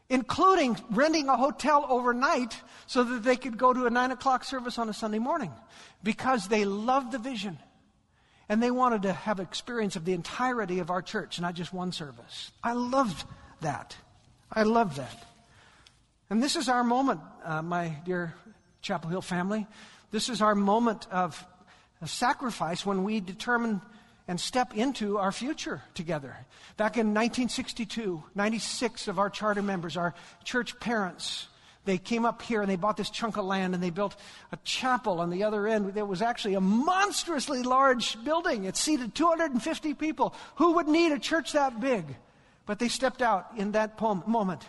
including 0.10 0.77
renting 0.89 1.29
a 1.29 1.38
hotel 1.38 1.86
overnight 1.89 2.60
so 2.86 3.03
that 3.03 3.23
they 3.23 3.36
could 3.36 3.57
go 3.57 3.73
to 3.73 3.86
a 3.86 3.89
nine 3.89 4.12
o'clock 4.12 4.43
service 4.43 4.77
on 4.77 4.89
a 4.89 4.93
Sunday 4.93 5.19
morning 5.19 5.51
because 6.03 6.47
they 6.47 6.65
loved 6.65 7.12
the 7.12 7.19
vision. 7.19 7.57
And 8.49 8.63
they 8.63 8.71
wanted 8.71 9.01
to 9.01 9.12
have 9.12 9.41
experience 9.41 9.97
of 9.97 10.05
the 10.05 10.13
entirety 10.13 10.79
of 10.79 10.89
our 10.89 11.01
church, 11.01 11.41
not 11.41 11.53
just 11.53 11.73
one 11.73 11.91
service. 11.91 12.51
I 12.63 12.73
loved 12.73 13.25
that. 13.60 13.97
I 14.51 14.63
love 14.63 14.95
that. 14.95 15.25
And 16.29 16.41
this 16.41 16.55
is 16.55 16.69
our 16.69 16.83
moment, 16.83 17.19
uh, 17.43 17.62
my 17.62 17.97
dear 18.05 18.33
Chapel 18.81 19.10
Hill 19.10 19.21
family. 19.21 19.67
This 20.12 20.29
is 20.29 20.41
our 20.41 20.55
moment 20.55 21.07
of, 21.12 21.45
of 22.01 22.10
sacrifice 22.10 22.86
when 22.86 23.03
we 23.03 23.19
determine 23.19 23.81
and 24.27 24.39
step 24.39 24.75
into 24.75 25.17
our 25.17 25.31
future 25.31 25.81
together. 25.93 26.35
Back 26.75 26.97
in 26.97 27.07
1962, 27.07 28.23
96 28.35 29.07
of 29.07 29.19
our 29.19 29.29
charter 29.29 29.61
members, 29.61 29.95
our 29.97 30.13
church 30.43 30.79
parents, 30.79 31.47
they 31.85 31.97
came 31.97 32.25
up 32.25 32.41
here 32.41 32.61
and 32.61 32.69
they 32.69 32.75
bought 32.75 32.97
this 32.97 33.09
chunk 33.09 33.37
of 33.37 33.45
land 33.45 33.73
and 33.73 33.81
they 33.81 33.89
built 33.89 34.17
a 34.51 34.57
chapel 34.65 35.21
on 35.21 35.29
the 35.29 35.43
other 35.43 35.67
end. 35.67 35.95
It 35.95 36.05
was 36.05 36.21
actually 36.21 36.55
a 36.55 36.61
monstrously 36.61 37.63
large 37.63 38.21
building. 38.25 38.65
It 38.65 38.75
seated 38.75 39.15
250 39.15 39.93
people. 39.93 40.35
Who 40.55 40.73
would 40.73 40.89
need 40.89 41.13
a 41.13 41.19
church 41.19 41.53
that 41.53 41.79
big? 41.79 42.17
But 42.65 42.79
they 42.79 42.89
stepped 42.89 43.21
out 43.21 43.47
in 43.55 43.71
that 43.71 43.99
moment. 44.01 44.67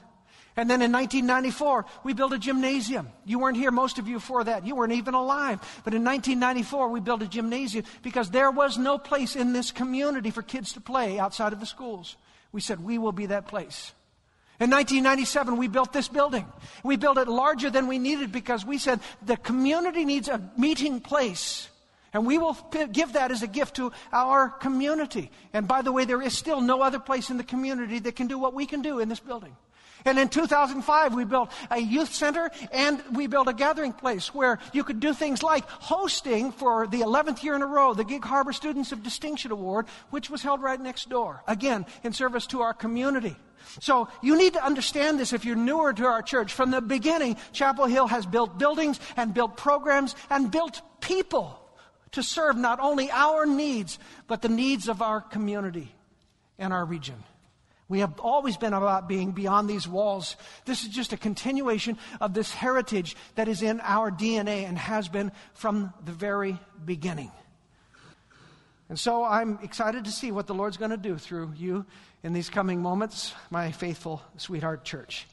And 0.58 0.68
then 0.68 0.82
in 0.82 0.90
1994, 0.90 1.84
we 2.02 2.14
built 2.14 2.32
a 2.32 2.38
gymnasium. 2.38 3.08
You 3.24 3.38
weren't 3.38 3.56
here, 3.56 3.70
most 3.70 4.00
of 4.00 4.08
you, 4.08 4.18
for 4.18 4.42
that. 4.42 4.66
You 4.66 4.74
weren't 4.74 4.92
even 4.92 5.14
alive. 5.14 5.60
But 5.84 5.94
in 5.94 6.02
1994, 6.02 6.88
we 6.88 6.98
built 6.98 7.22
a 7.22 7.28
gymnasium 7.28 7.84
because 8.02 8.30
there 8.30 8.50
was 8.50 8.76
no 8.76 8.98
place 8.98 9.36
in 9.36 9.52
this 9.52 9.70
community 9.70 10.32
for 10.32 10.42
kids 10.42 10.72
to 10.72 10.80
play 10.80 11.20
outside 11.20 11.52
of 11.52 11.60
the 11.60 11.64
schools. 11.64 12.16
We 12.50 12.60
said, 12.60 12.82
we 12.82 12.98
will 12.98 13.12
be 13.12 13.26
that 13.26 13.46
place. 13.46 13.92
In 14.58 14.68
1997, 14.68 15.58
we 15.58 15.68
built 15.68 15.92
this 15.92 16.08
building. 16.08 16.44
We 16.82 16.96
built 16.96 17.18
it 17.18 17.28
larger 17.28 17.70
than 17.70 17.86
we 17.86 18.00
needed 18.00 18.32
because 18.32 18.66
we 18.66 18.78
said 18.78 18.98
the 19.24 19.36
community 19.36 20.04
needs 20.04 20.26
a 20.26 20.42
meeting 20.58 21.00
place. 21.00 21.68
And 22.12 22.26
we 22.26 22.36
will 22.36 22.54
give 22.90 23.12
that 23.12 23.30
as 23.30 23.44
a 23.44 23.46
gift 23.46 23.76
to 23.76 23.92
our 24.12 24.48
community. 24.48 25.30
And 25.52 25.68
by 25.68 25.82
the 25.82 25.92
way, 25.92 26.04
there 26.04 26.20
is 26.20 26.36
still 26.36 26.60
no 26.60 26.82
other 26.82 26.98
place 26.98 27.30
in 27.30 27.36
the 27.36 27.44
community 27.44 28.00
that 28.00 28.16
can 28.16 28.26
do 28.26 28.40
what 28.40 28.54
we 28.54 28.66
can 28.66 28.82
do 28.82 28.98
in 28.98 29.08
this 29.08 29.20
building. 29.20 29.54
And 30.04 30.18
in 30.18 30.28
2005, 30.28 31.14
we 31.14 31.24
built 31.24 31.50
a 31.70 31.78
youth 31.78 32.14
center 32.14 32.50
and 32.72 33.02
we 33.12 33.26
built 33.26 33.48
a 33.48 33.52
gathering 33.52 33.92
place 33.92 34.34
where 34.34 34.58
you 34.72 34.84
could 34.84 35.00
do 35.00 35.12
things 35.12 35.42
like 35.42 35.64
hosting 35.68 36.52
for 36.52 36.87
the 36.87 37.00
11th 37.00 37.42
year 37.42 37.54
in 37.54 37.62
a 37.62 37.66
row 37.66 37.94
the 37.94 38.04
Gig 38.04 38.24
Harbor 38.24 38.52
Students 38.52 38.92
of 38.92 39.02
Distinction 39.02 39.50
Award, 39.50 39.87
which 40.11 40.30
was 40.30 40.42
held 40.42 40.62
right 40.62 40.80
next 40.80 41.08
door. 41.08 41.42
Again, 41.46 41.87
in 42.02 42.12
service 42.12 42.46
to 42.48 42.62
our 42.62 42.74
community. 42.74 43.37
So 43.80 44.08
you 44.22 44.37
need 44.37 44.54
to 44.54 44.64
understand 44.64 45.18
this 45.18 45.32
if 45.32 45.44
you're 45.44 45.56
newer 45.56 45.92
to 45.92 46.06
our 46.06 46.22
church. 46.22 46.52
From 46.52 46.70
the 46.70 46.80
beginning, 46.80 47.37
Chapel 47.52 47.87
Hill 47.87 48.06
has 48.06 48.26
built 48.26 48.58
buildings 48.58 48.98
and 49.16 49.34
built 49.34 49.56
programs 49.56 50.14
and 50.30 50.50
built 50.50 50.80
people 51.00 51.61
to 52.12 52.22
serve 52.22 52.56
not 52.56 52.80
only 52.80 53.11
our 53.11 53.46
needs, 53.46 53.98
but 54.26 54.42
the 54.42 54.48
needs 54.48 54.88
of 54.88 55.02
our 55.02 55.20
community 55.20 55.94
and 56.58 56.72
our 56.72 56.84
region. 56.84 57.22
We 57.88 58.01
have 58.01 58.20
always 58.20 58.57
been 58.57 58.74
about 58.74 59.09
being 59.09 59.33
beyond 59.33 59.68
these 59.68 59.88
walls. 59.88 60.37
This 60.66 60.83
is 60.83 60.90
just 60.90 61.12
a 61.12 61.16
continuation 61.16 61.96
of 62.20 62.35
this 62.35 62.53
heritage 62.53 63.16
that 63.35 63.48
is 63.48 63.62
in 63.62 63.81
our 63.81 64.11
DNA 64.11 64.68
and 64.68 64.77
has 64.77 65.09
been 65.09 65.33
from 65.55 65.94
the 66.05 66.12
very 66.12 66.59
beginning. 66.85 67.33
And 68.90 68.98
so 68.98 69.24
I'm 69.24 69.59
excited 69.62 70.05
to 70.05 70.11
see 70.11 70.33
what 70.33 70.46
the 70.46 70.55
Lord's 70.55 70.77
going 70.77 70.90
to 70.90 70.96
do 70.96 71.16
through 71.16 71.53
you 71.57 71.87
in 72.22 72.33
these 72.33 72.51
coming 72.51 72.83
moments, 72.83 73.35
my 73.51 73.70
faithful 73.70 74.22
sweetheart 74.37 74.85
church. 74.85 75.27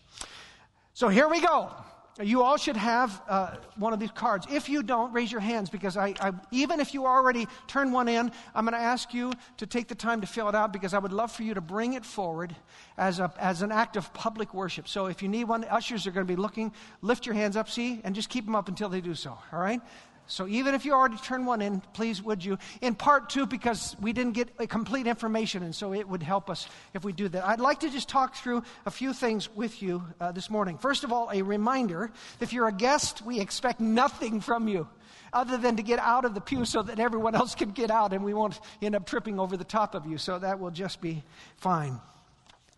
So 0.93 1.09
here 1.09 1.27
we 1.27 1.41
go. 1.41 1.71
You 2.21 2.43
all 2.43 2.55
should 2.55 2.77
have 2.77 3.21
uh, 3.27 3.55
one 3.75 3.91
of 3.91 3.99
these 3.99 4.11
cards. 4.11 4.47
If 4.49 4.69
you 4.69 4.83
don't, 4.83 5.11
raise 5.11 5.29
your 5.29 5.41
hands 5.41 5.69
because 5.69 5.97
I, 5.97 6.13
I 6.21 6.31
even 6.49 6.79
if 6.79 6.93
you 6.93 7.05
already 7.05 7.45
turned 7.67 7.91
one 7.91 8.07
in, 8.07 8.31
I'm 8.53 8.63
going 8.63 8.73
to 8.73 8.79
ask 8.79 9.13
you 9.13 9.33
to 9.57 9.67
take 9.67 9.89
the 9.89 9.95
time 9.95 10.21
to 10.21 10.27
fill 10.27 10.47
it 10.47 10.55
out 10.55 10.71
because 10.71 10.93
I 10.93 10.99
would 10.99 11.11
love 11.11 11.29
for 11.29 11.43
you 11.43 11.53
to 11.53 11.61
bring 11.61 11.91
it 11.93 12.05
forward 12.05 12.55
as, 12.97 13.19
a, 13.19 13.33
as 13.37 13.61
an 13.63 13.71
act 13.73 13.97
of 13.97 14.13
public 14.13 14.53
worship. 14.53 14.87
So 14.87 15.07
if 15.07 15.21
you 15.21 15.27
need 15.27 15.43
one, 15.43 15.65
ushers 15.65 16.07
are 16.07 16.11
going 16.11 16.25
to 16.25 16.33
be 16.33 16.41
looking. 16.41 16.71
Lift 17.01 17.25
your 17.25 17.35
hands 17.35 17.57
up, 17.57 17.69
see, 17.69 17.99
and 18.05 18.15
just 18.15 18.29
keep 18.29 18.45
them 18.45 18.55
up 18.55 18.69
until 18.69 18.87
they 18.87 19.01
do 19.01 19.13
so. 19.13 19.37
All 19.51 19.59
right? 19.59 19.81
So 20.27 20.47
even 20.47 20.73
if 20.73 20.85
you 20.85 20.93
already 20.93 21.17
turned 21.17 21.45
one 21.45 21.61
in, 21.61 21.81
please 21.93 22.21
would 22.21 22.43
you? 22.43 22.57
In 22.81 22.95
part 22.95 23.29
two, 23.29 23.45
because 23.45 23.95
we 24.01 24.11
didn't 24.11 24.33
get 24.33 24.49
a 24.57 24.65
complete 24.65 25.05
information, 25.07 25.61
and 25.63 25.75
so 25.75 25.93
it 25.93 26.07
would 26.07 26.23
help 26.23 26.49
us 26.49 26.67
if 26.93 27.03
we 27.03 27.13
do 27.13 27.29
that. 27.29 27.45
I'd 27.45 27.59
like 27.59 27.81
to 27.81 27.89
just 27.89 28.09
talk 28.09 28.35
through 28.35 28.63
a 28.85 28.91
few 28.91 29.13
things 29.13 29.53
with 29.55 29.81
you 29.81 30.03
uh, 30.19 30.31
this 30.31 30.49
morning. 30.49 30.77
First 30.77 31.03
of 31.03 31.13
all, 31.13 31.29
a 31.31 31.41
reminder 31.41 32.11
if 32.39 32.53
you're 32.53 32.67
a 32.67 32.73
guest, 32.73 33.21
we 33.23 33.39
expect 33.39 33.79
nothing 33.79 34.41
from 34.41 34.67
you 34.67 34.87
other 35.31 35.57
than 35.57 35.75
to 35.75 35.83
get 35.83 35.99
out 35.99 36.25
of 36.25 36.33
the 36.33 36.41
pew 36.41 36.65
so 36.65 36.81
that 36.81 36.99
everyone 36.99 37.35
else 37.35 37.55
can 37.55 37.71
get 37.71 37.91
out 37.91 38.13
and 38.13 38.23
we 38.23 38.33
won't 38.33 38.59
end 38.81 38.95
up 38.95 39.05
tripping 39.05 39.39
over 39.39 39.57
the 39.57 39.65
top 39.65 39.93
of 39.93 40.05
you. 40.05 40.17
So 40.17 40.39
that 40.39 40.59
will 40.59 40.71
just 40.71 41.01
be 41.01 41.23
fine. 41.57 41.99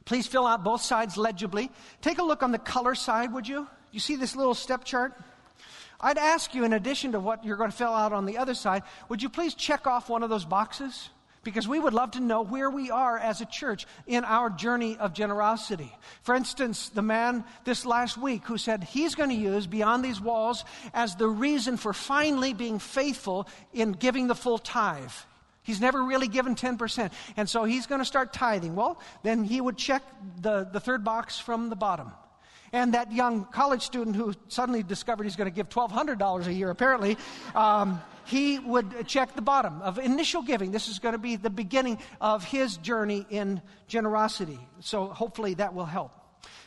Please 0.05 0.25
fill 0.25 0.47
out 0.47 0.63
both 0.63 0.81
sides 0.81 1.17
legibly. 1.17 1.69
Take 2.01 2.17
a 2.17 2.23
look 2.23 2.41
on 2.41 2.51
the 2.51 2.57
color 2.57 2.95
side, 2.95 3.31
would 3.33 3.47
you? 3.47 3.67
You 3.91 3.99
see 3.99 4.15
this 4.15 4.35
little 4.35 4.55
step 4.55 4.83
chart? 4.83 5.13
I'd 5.99 6.17
ask 6.17 6.53
you, 6.53 6.63
in 6.63 6.73
addition 6.73 7.13
to 7.13 7.19
what 7.19 7.43
you're 7.43 7.57
going 7.57 7.71
to 7.71 7.75
fill 7.75 7.93
out 7.93 8.13
on 8.13 8.25
the 8.25 8.37
other 8.37 8.53
side, 8.53 8.83
would 9.09 9.23
you 9.23 9.29
please 9.29 9.55
check 9.55 9.87
off 9.87 10.09
one 10.09 10.23
of 10.23 10.29
those 10.29 10.45
boxes? 10.45 11.09
Because 11.43 11.67
we 11.67 11.79
would 11.79 11.93
love 11.93 12.11
to 12.11 12.19
know 12.19 12.41
where 12.41 12.69
we 12.69 12.91
are 12.91 13.17
as 13.17 13.41
a 13.41 13.45
church 13.45 13.87
in 14.05 14.25
our 14.25 14.49
journey 14.49 14.97
of 14.97 15.13
generosity. 15.13 15.91
For 16.21 16.35
instance, 16.35 16.89
the 16.89 17.01
man 17.01 17.45
this 17.63 17.85
last 17.85 18.17
week 18.17 18.43
who 18.45 18.57
said 18.57 18.83
he's 18.83 19.15
going 19.15 19.29
to 19.29 19.35
use 19.35 19.65
Beyond 19.65 20.03
These 20.03 20.19
Walls 20.19 20.65
as 20.93 21.15
the 21.15 21.27
reason 21.27 21.77
for 21.77 21.93
finally 21.93 22.53
being 22.53 22.79
faithful 22.79 23.47
in 23.73 23.93
giving 23.93 24.27
the 24.27 24.35
full 24.35 24.57
tithe. 24.57 25.11
He's 25.63 25.81
never 25.81 26.03
really 26.03 26.27
given 26.27 26.55
10%. 26.55 27.11
And 27.35 27.49
so 27.49 27.63
he's 27.63 27.87
going 27.87 27.99
to 27.99 28.05
start 28.05 28.33
tithing. 28.33 28.75
Well, 28.75 28.99
then 29.23 29.43
he 29.43 29.59
would 29.59 29.77
check 29.77 30.03
the, 30.39 30.67
the 30.71 30.79
third 30.79 31.03
box 31.03 31.39
from 31.39 31.69
the 31.69 31.75
bottom. 31.75 32.11
And 32.73 32.93
that 32.93 33.11
young 33.11 33.45
college 33.45 33.81
student 33.81 34.15
who 34.15 34.33
suddenly 34.47 34.83
discovered 34.83 35.23
he's 35.23 35.35
going 35.35 35.49
to 35.49 35.55
give 35.55 35.69
$1,200 35.69 36.47
a 36.47 36.53
year, 36.53 36.69
apparently, 36.69 37.17
um, 37.55 38.01
he 38.25 38.59
would 38.59 39.07
check 39.07 39.35
the 39.35 39.41
bottom 39.41 39.81
of 39.81 39.99
initial 39.99 40.41
giving. 40.41 40.71
This 40.71 40.89
is 40.89 40.99
going 40.99 41.13
to 41.13 41.19
be 41.19 41.37
the 41.37 41.49
beginning 41.49 41.97
of 42.19 42.43
his 42.43 42.77
journey 42.77 43.25
in 43.29 43.61
generosity. 43.87 44.59
So 44.81 45.05
hopefully 45.05 45.53
that 45.55 45.73
will 45.73 45.85
help. 45.85 46.11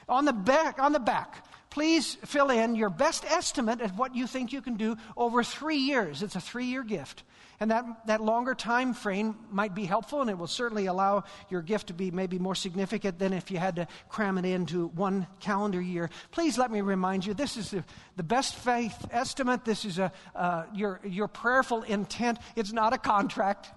On 0.09 0.25
the 0.25 0.33
back, 0.33 0.79
on 0.79 0.93
the 0.93 1.01
back, 1.01 1.45
please 1.71 2.17
fill 2.25 2.51
in 2.51 2.75
your 2.75 2.91
best 2.91 3.25
estimate 3.25 3.81
of 3.81 3.99
what 3.99 4.15
you 4.15 4.27
think 4.27 4.53
you 4.53 4.61
can 4.61 4.77
do 4.77 4.97
over 5.17 5.43
three 5.43 5.79
years. 5.79 6.23
It's 6.23 6.37
a 6.37 6.41
three 6.41 6.67
year 6.67 6.83
gift. 6.83 7.23
And 7.61 7.71
that, 7.71 7.85
that 8.07 8.23
longer 8.23 8.55
time 8.55 8.95
frame 8.95 9.37
might 9.51 9.75
be 9.75 9.85
helpful, 9.85 10.23
and 10.23 10.31
it 10.31 10.39
will 10.39 10.47
certainly 10.47 10.87
allow 10.87 11.25
your 11.51 11.61
gift 11.61 11.89
to 11.89 11.93
be 11.93 12.11
maybe 12.11 12.39
more 12.39 12.55
significant 12.55 13.19
than 13.19 13.35
if 13.35 13.51
you 13.51 13.59
had 13.59 13.77
to 13.77 13.87
cram 14.09 14.39
it 14.39 14.47
into 14.47 14.87
one 14.89 15.27
calendar 15.41 15.81
year. 15.81 16.09
Please 16.31 16.57
let 16.57 16.71
me 16.71 16.81
remind 16.81 17.27
you 17.27 17.35
this 17.35 17.59
is 17.59 17.71
the, 17.71 17.85
the 18.17 18.23
best 18.23 18.55
faith 18.55 19.07
estimate. 19.11 19.67
This 19.67 19.85
is 19.85 19.99
a, 19.99 20.11
uh, 20.35 20.65
your, 20.75 21.01
your 21.05 21.29
prayerful 21.29 21.83
intent. 21.83 22.39
It's 22.57 22.73
not 22.73 22.95
a 22.95 22.99
contract. 22.99 23.71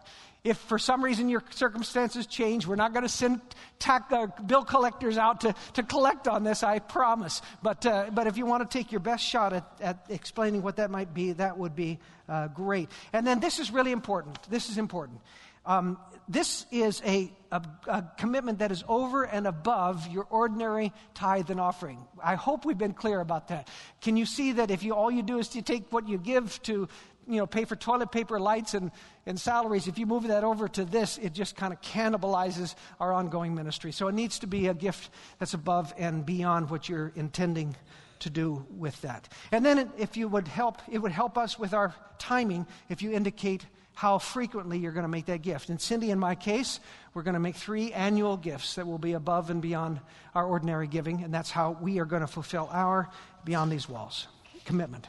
If 0.43 0.57
for 0.57 0.77
some 0.77 1.01
reason 1.01 1.29
your 1.29 1.41
circumstances 1.51 2.25
change, 2.27 2.67
we're 2.67 2.75
not 2.75 2.91
going 2.91 3.03
to 3.03 3.09
send 3.09 3.39
tax, 3.79 4.11
uh, 4.11 4.27
bill 4.45 4.65
collectors 4.65 5.17
out 5.17 5.41
to, 5.41 5.55
to 5.73 5.83
collect 5.83 6.27
on 6.27 6.43
this, 6.43 6.63
I 6.63 6.79
promise. 6.79 7.41
But, 7.61 7.85
uh, 7.85 8.09
but 8.13 8.27
if 8.27 8.37
you 8.37 8.45
want 8.45 8.69
to 8.69 8.77
take 8.77 8.91
your 8.91 8.99
best 8.99 9.23
shot 9.23 9.53
at, 9.53 9.65
at 9.79 10.05
explaining 10.09 10.61
what 10.61 10.75
that 10.75 10.91
might 10.91 11.13
be, 11.13 11.31
that 11.33 11.57
would 11.57 11.77
be 11.77 11.97
uh, 12.27 12.49
great. 12.49 12.89
And 13.13 13.25
then 13.25 13.39
this 13.39 13.57
is 13.57 13.71
really 13.71 13.93
important. 13.93 14.37
This 14.49 14.69
is 14.69 14.77
important. 14.77 15.21
Um, 15.65 15.97
this 16.27 16.65
is 16.71 17.01
a, 17.05 17.31
a, 17.51 17.61
a, 17.87 18.03
commitment 18.17 18.59
that 18.59 18.71
is 18.71 18.83
over 18.87 19.23
and 19.23 19.47
above 19.47 20.07
your 20.07 20.25
ordinary 20.29 20.91
tithe 21.13 21.49
and 21.49 21.59
offering. 21.59 21.99
I 22.21 22.35
hope 22.35 22.65
we've 22.65 22.77
been 22.77 22.93
clear 22.93 23.19
about 23.19 23.49
that. 23.49 23.69
Can 24.01 24.17
you 24.17 24.25
see 24.25 24.53
that 24.53 24.71
if 24.71 24.83
you, 24.83 24.93
all 24.93 25.11
you 25.11 25.23
do 25.23 25.37
is 25.37 25.49
to 25.49 25.61
take 25.61 25.91
what 25.91 26.07
you 26.07 26.17
give 26.17 26.61
to 26.63 26.87
you 27.27 27.37
know, 27.37 27.45
pay 27.47 27.65
for 27.65 27.75
toilet 27.75 28.11
paper, 28.11 28.39
lights, 28.39 28.73
and, 28.73 28.91
and 29.25 29.39
salaries, 29.39 29.87
if 29.87 29.97
you 29.97 30.05
move 30.05 30.27
that 30.27 30.43
over 30.43 30.67
to 30.69 30.85
this, 30.85 31.17
it 31.17 31.33
just 31.33 31.55
kind 31.55 31.73
of 31.73 31.81
cannibalizes 31.81 32.75
our 32.99 33.13
ongoing 33.13 33.55
ministry. 33.55 33.91
So 33.91 34.07
it 34.07 34.15
needs 34.15 34.39
to 34.39 34.47
be 34.47 34.67
a 34.67 34.73
gift 34.73 35.09
that's 35.39 35.53
above 35.53 35.93
and 35.97 36.25
beyond 36.25 36.69
what 36.69 36.89
you're 36.89 37.11
intending 37.15 37.75
to 38.19 38.29
do 38.29 38.65
with 38.77 38.99
that. 39.01 39.27
And 39.51 39.65
then 39.65 39.91
if 39.97 40.17
you 40.17 40.27
would 40.27 40.47
help, 40.47 40.81
it 40.91 40.99
would 40.99 41.11
help 41.11 41.37
us 41.37 41.59
with 41.59 41.73
our 41.73 41.93
timing 42.17 42.65
if 42.89 43.01
you 43.01 43.11
indicate 43.11 43.65
how 43.95 44.17
frequently 44.17 44.79
you're 44.79 44.91
going 44.91 45.03
to 45.03 45.09
make 45.09 45.27
that 45.27 45.41
gift. 45.41 45.69
And 45.69 45.79
Cindy 45.79 46.09
in 46.09 46.19
my 46.19 46.35
case, 46.35 46.79
we're 47.13 47.21
going 47.21 47.35
to 47.35 47.39
make 47.39 47.55
three 47.55 47.93
annual 47.93 48.37
gifts 48.37 48.75
that 48.75 48.87
will 48.87 48.97
be 48.97 49.13
above 49.13 49.49
and 49.49 49.61
beyond 49.61 49.99
our 50.33 50.45
ordinary 50.45 50.87
giving, 50.87 51.23
and 51.23 51.33
that's 51.33 51.51
how 51.51 51.77
we 51.79 51.99
are 51.99 52.05
going 52.05 52.21
to 52.21 52.27
fulfill 52.27 52.69
our 52.71 53.09
beyond 53.45 53.71
these 53.71 53.87
walls 53.87 54.27
commitment. 54.65 55.07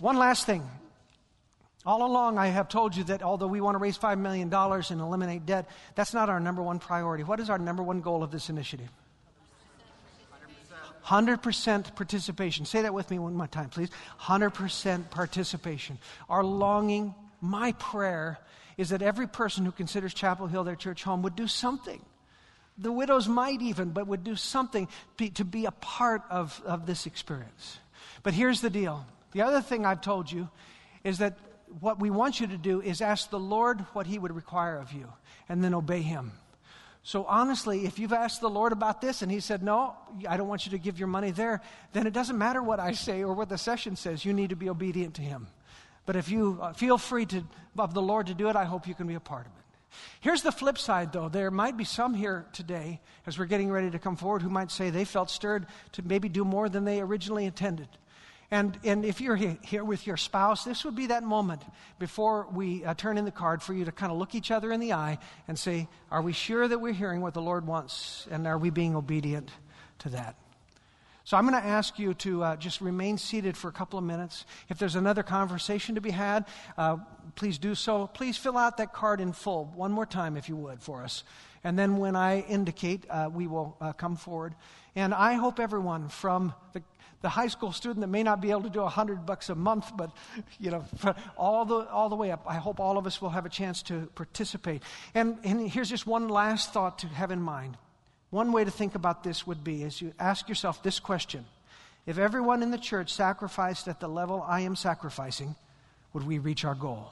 One 0.00 0.16
last 0.16 0.46
thing 0.46 0.68
all 1.86 2.06
along, 2.06 2.38
I 2.38 2.46
have 2.46 2.68
told 2.68 2.96
you 2.96 3.04
that 3.04 3.22
although 3.22 3.46
we 3.46 3.60
want 3.60 3.74
to 3.74 3.78
raise 3.78 3.98
$5 3.98 4.18
million 4.18 4.52
and 4.52 5.00
eliminate 5.00 5.44
debt, 5.44 5.68
that's 5.94 6.14
not 6.14 6.30
our 6.30 6.40
number 6.40 6.62
one 6.62 6.78
priority. 6.78 7.24
What 7.24 7.40
is 7.40 7.50
our 7.50 7.58
number 7.58 7.82
one 7.82 8.00
goal 8.00 8.22
of 8.22 8.30
this 8.30 8.48
initiative? 8.48 8.88
100% 11.04 11.94
participation. 11.94 12.64
Say 12.64 12.82
that 12.82 12.94
with 12.94 13.10
me 13.10 13.18
one 13.18 13.34
more 13.34 13.46
time, 13.46 13.68
please. 13.68 13.90
100% 14.22 15.10
participation. 15.10 15.98
Our 16.30 16.42
longing, 16.42 17.14
my 17.42 17.72
prayer, 17.72 18.38
is 18.78 18.88
that 18.88 19.02
every 19.02 19.26
person 19.26 19.66
who 19.66 19.72
considers 19.72 20.14
Chapel 20.14 20.46
Hill 20.46 20.64
their 20.64 20.76
church 20.76 21.02
home 21.02 21.22
would 21.22 21.36
do 21.36 21.46
something. 21.46 22.00
The 22.78 22.90
widows 22.90 23.28
might 23.28 23.60
even, 23.60 23.90
but 23.90 24.06
would 24.06 24.24
do 24.24 24.34
something 24.34 24.88
to 25.34 25.44
be 25.44 25.66
a 25.66 25.70
part 25.70 26.22
of, 26.30 26.60
of 26.64 26.86
this 26.86 27.06
experience. 27.06 27.78
But 28.22 28.32
here's 28.32 28.62
the 28.62 28.70
deal 28.70 29.04
the 29.32 29.42
other 29.42 29.60
thing 29.60 29.84
I've 29.84 30.00
told 30.00 30.32
you 30.32 30.48
is 31.02 31.18
that 31.18 31.36
what 31.80 32.00
we 32.00 32.10
want 32.10 32.40
you 32.40 32.46
to 32.48 32.56
do 32.56 32.80
is 32.80 33.00
ask 33.00 33.30
the 33.30 33.38
Lord 33.38 33.80
what 33.92 34.06
He 34.06 34.18
would 34.18 34.34
require 34.34 34.78
of 34.78 34.92
you 34.92 35.12
and 35.48 35.62
then 35.62 35.74
obey 35.74 36.02
Him. 36.02 36.32
So, 37.02 37.24
honestly, 37.26 37.84
if 37.84 37.98
you've 37.98 38.14
asked 38.14 38.40
the 38.40 38.48
Lord 38.48 38.72
about 38.72 39.00
this 39.00 39.20
and 39.20 39.30
He 39.30 39.40
said, 39.40 39.62
No, 39.62 39.94
I 40.28 40.36
don't 40.36 40.48
want 40.48 40.64
you 40.64 40.72
to 40.72 40.78
give 40.78 40.98
your 40.98 41.08
money 41.08 41.30
there, 41.30 41.60
then 41.92 42.06
it 42.06 42.12
doesn't 42.12 42.38
matter 42.38 42.62
what 42.62 42.80
I 42.80 42.92
say 42.92 43.22
or 43.22 43.34
what 43.34 43.48
the 43.48 43.58
session 43.58 43.96
says. 43.96 44.24
You 44.24 44.32
need 44.32 44.50
to 44.50 44.56
be 44.56 44.68
obedient 44.68 45.14
to 45.16 45.22
Him. 45.22 45.48
But 46.06 46.16
if 46.16 46.30
you 46.30 46.58
uh, 46.60 46.72
feel 46.72 46.98
free 46.98 47.26
to, 47.26 47.44
of 47.78 47.94
the 47.94 48.02
Lord 48.02 48.26
to 48.28 48.34
do 48.34 48.48
it, 48.48 48.56
I 48.56 48.64
hope 48.64 48.86
you 48.86 48.94
can 48.94 49.06
be 49.06 49.14
a 49.14 49.20
part 49.20 49.46
of 49.46 49.52
it. 49.52 49.64
Here's 50.20 50.42
the 50.42 50.52
flip 50.52 50.78
side, 50.78 51.12
though. 51.12 51.28
There 51.28 51.50
might 51.50 51.76
be 51.76 51.84
some 51.84 52.14
here 52.14 52.46
today, 52.52 53.00
as 53.26 53.38
we're 53.38 53.44
getting 53.44 53.70
ready 53.70 53.90
to 53.90 53.98
come 53.98 54.16
forward, 54.16 54.42
who 54.42 54.50
might 54.50 54.70
say 54.70 54.90
they 54.90 55.04
felt 55.04 55.30
stirred 55.30 55.66
to 55.92 56.02
maybe 56.02 56.28
do 56.28 56.44
more 56.44 56.68
than 56.68 56.84
they 56.84 57.00
originally 57.00 57.44
intended. 57.44 57.88
And, 58.54 58.78
and 58.84 59.04
if 59.04 59.20
you're 59.20 59.34
here 59.34 59.82
with 59.82 60.06
your 60.06 60.16
spouse, 60.16 60.62
this 60.62 60.84
would 60.84 60.94
be 60.94 61.08
that 61.08 61.24
moment 61.24 61.62
before 61.98 62.46
we 62.52 62.84
uh, 62.84 62.94
turn 62.94 63.18
in 63.18 63.24
the 63.24 63.32
card 63.32 63.64
for 63.64 63.74
you 63.74 63.84
to 63.84 63.90
kind 63.90 64.12
of 64.12 64.18
look 64.18 64.36
each 64.36 64.52
other 64.52 64.70
in 64.70 64.78
the 64.78 64.92
eye 64.92 65.18
and 65.48 65.58
say, 65.58 65.88
Are 66.08 66.22
we 66.22 66.32
sure 66.32 66.68
that 66.68 66.78
we're 66.78 66.92
hearing 66.92 67.20
what 67.20 67.34
the 67.34 67.42
Lord 67.42 67.66
wants? 67.66 68.28
And 68.30 68.46
are 68.46 68.56
we 68.56 68.70
being 68.70 68.94
obedient 68.94 69.50
to 69.98 70.10
that? 70.10 70.36
So 71.24 71.36
I'm 71.36 71.48
going 71.48 71.60
to 71.60 71.68
ask 71.68 71.98
you 71.98 72.14
to 72.14 72.44
uh, 72.44 72.56
just 72.56 72.80
remain 72.80 73.18
seated 73.18 73.56
for 73.56 73.66
a 73.66 73.72
couple 73.72 73.98
of 73.98 74.04
minutes. 74.04 74.46
If 74.68 74.78
there's 74.78 74.94
another 74.94 75.24
conversation 75.24 75.96
to 75.96 76.00
be 76.00 76.12
had, 76.12 76.44
uh, 76.78 76.98
please 77.34 77.58
do 77.58 77.74
so. 77.74 78.06
Please 78.06 78.36
fill 78.36 78.56
out 78.56 78.76
that 78.76 78.92
card 78.92 79.20
in 79.20 79.32
full 79.32 79.64
one 79.74 79.90
more 79.90 80.06
time, 80.06 80.36
if 80.36 80.48
you 80.48 80.54
would, 80.54 80.80
for 80.80 81.02
us. 81.02 81.24
And 81.64 81.76
then 81.76 81.96
when 81.96 82.14
I 82.14 82.42
indicate, 82.42 83.04
uh, 83.10 83.30
we 83.32 83.48
will 83.48 83.76
uh, 83.80 83.94
come 83.94 84.14
forward. 84.14 84.54
And 84.94 85.12
I 85.12 85.32
hope 85.32 85.58
everyone 85.58 86.08
from 86.08 86.54
the 86.72 86.82
the 87.24 87.30
high 87.30 87.48
school 87.48 87.72
student 87.72 88.02
that 88.02 88.08
may 88.08 88.22
not 88.22 88.42
be 88.42 88.50
able 88.50 88.64
to 88.64 88.68
do 88.68 88.82
a 88.82 88.88
hundred 88.88 89.24
bucks 89.24 89.48
a 89.48 89.54
month, 89.54 89.96
but 89.96 90.10
you 90.60 90.70
know, 90.70 90.84
all 91.38 91.64
the 91.64 91.88
all 91.88 92.10
the 92.10 92.14
way 92.14 92.30
up. 92.30 92.44
I 92.46 92.56
hope 92.56 92.78
all 92.78 92.98
of 92.98 93.06
us 93.06 93.22
will 93.22 93.30
have 93.30 93.46
a 93.46 93.48
chance 93.48 93.82
to 93.84 94.10
participate. 94.14 94.82
And 95.14 95.38
and 95.42 95.66
here's 95.66 95.88
just 95.88 96.06
one 96.06 96.28
last 96.28 96.74
thought 96.74 96.98
to 96.98 97.06
have 97.06 97.30
in 97.30 97.40
mind. 97.40 97.78
One 98.28 98.52
way 98.52 98.62
to 98.62 98.70
think 98.70 98.94
about 98.94 99.24
this 99.24 99.46
would 99.46 99.64
be 99.64 99.84
as 99.84 100.02
you 100.02 100.12
ask 100.18 100.50
yourself 100.50 100.82
this 100.82 101.00
question: 101.00 101.46
If 102.04 102.18
everyone 102.18 102.62
in 102.62 102.70
the 102.70 102.76
church 102.76 103.10
sacrificed 103.10 103.88
at 103.88 104.00
the 104.00 104.08
level 104.08 104.44
I 104.46 104.60
am 104.60 104.76
sacrificing, 104.76 105.56
would 106.12 106.26
we 106.26 106.38
reach 106.38 106.62
our 106.66 106.74
goal? 106.74 107.08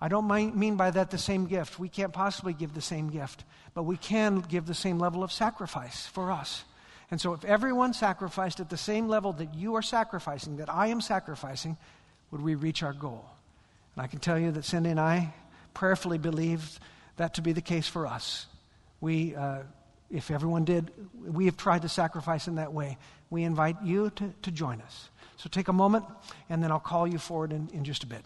I 0.00 0.08
don't 0.08 0.26
mean 0.58 0.76
by 0.76 0.92
that 0.92 1.10
the 1.10 1.18
same 1.18 1.44
gift. 1.44 1.78
We 1.78 1.90
can't 1.90 2.12
possibly 2.14 2.54
give 2.54 2.72
the 2.72 2.80
same 2.80 3.10
gift, 3.10 3.44
but 3.74 3.82
we 3.82 3.98
can 3.98 4.40
give 4.40 4.64
the 4.64 4.74
same 4.74 4.98
level 4.98 5.22
of 5.22 5.30
sacrifice 5.30 6.06
for 6.06 6.32
us. 6.32 6.64
And 7.14 7.20
so, 7.20 7.32
if 7.32 7.44
everyone 7.44 7.92
sacrificed 7.92 8.58
at 8.58 8.70
the 8.70 8.76
same 8.76 9.06
level 9.06 9.32
that 9.34 9.54
you 9.54 9.76
are 9.76 9.82
sacrificing, 9.82 10.56
that 10.56 10.68
I 10.68 10.88
am 10.88 11.00
sacrificing, 11.00 11.76
would 12.32 12.42
we 12.42 12.56
reach 12.56 12.82
our 12.82 12.92
goal? 12.92 13.24
And 13.94 14.02
I 14.02 14.08
can 14.08 14.18
tell 14.18 14.36
you 14.36 14.50
that 14.50 14.64
Cindy 14.64 14.90
and 14.90 14.98
I 14.98 15.32
prayerfully 15.74 16.18
believe 16.18 16.80
that 17.16 17.34
to 17.34 17.40
be 17.40 17.52
the 17.52 17.60
case 17.60 17.86
for 17.86 18.08
us. 18.08 18.46
We, 19.00 19.36
uh, 19.36 19.60
if 20.10 20.32
everyone 20.32 20.64
did, 20.64 20.90
we 21.16 21.44
have 21.44 21.56
tried 21.56 21.82
to 21.82 21.88
sacrifice 21.88 22.48
in 22.48 22.56
that 22.56 22.72
way. 22.72 22.98
We 23.30 23.44
invite 23.44 23.76
you 23.84 24.10
to, 24.16 24.34
to 24.42 24.50
join 24.50 24.80
us. 24.80 25.08
So 25.36 25.48
take 25.48 25.68
a 25.68 25.72
moment, 25.72 26.06
and 26.50 26.64
then 26.64 26.72
I'll 26.72 26.80
call 26.80 27.06
you 27.06 27.18
forward 27.18 27.52
in, 27.52 27.70
in 27.72 27.84
just 27.84 28.02
a 28.02 28.08
bit. 28.08 28.24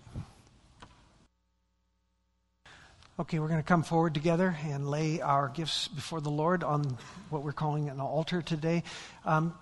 Okay, 3.21 3.41
we're 3.41 3.49
going 3.49 3.59
to 3.59 3.67
come 3.67 3.83
forward 3.83 4.15
together 4.15 4.57
and 4.65 4.89
lay 4.89 5.21
our 5.21 5.49
gifts 5.49 5.89
before 5.89 6.21
the 6.21 6.31
Lord 6.31 6.63
on 6.63 6.97
what 7.31 7.43
we're 7.43 7.51
calling 7.51 7.89
an 7.89 7.99
altar 7.99 8.43
today. 8.43 8.85
Um, 9.25 9.59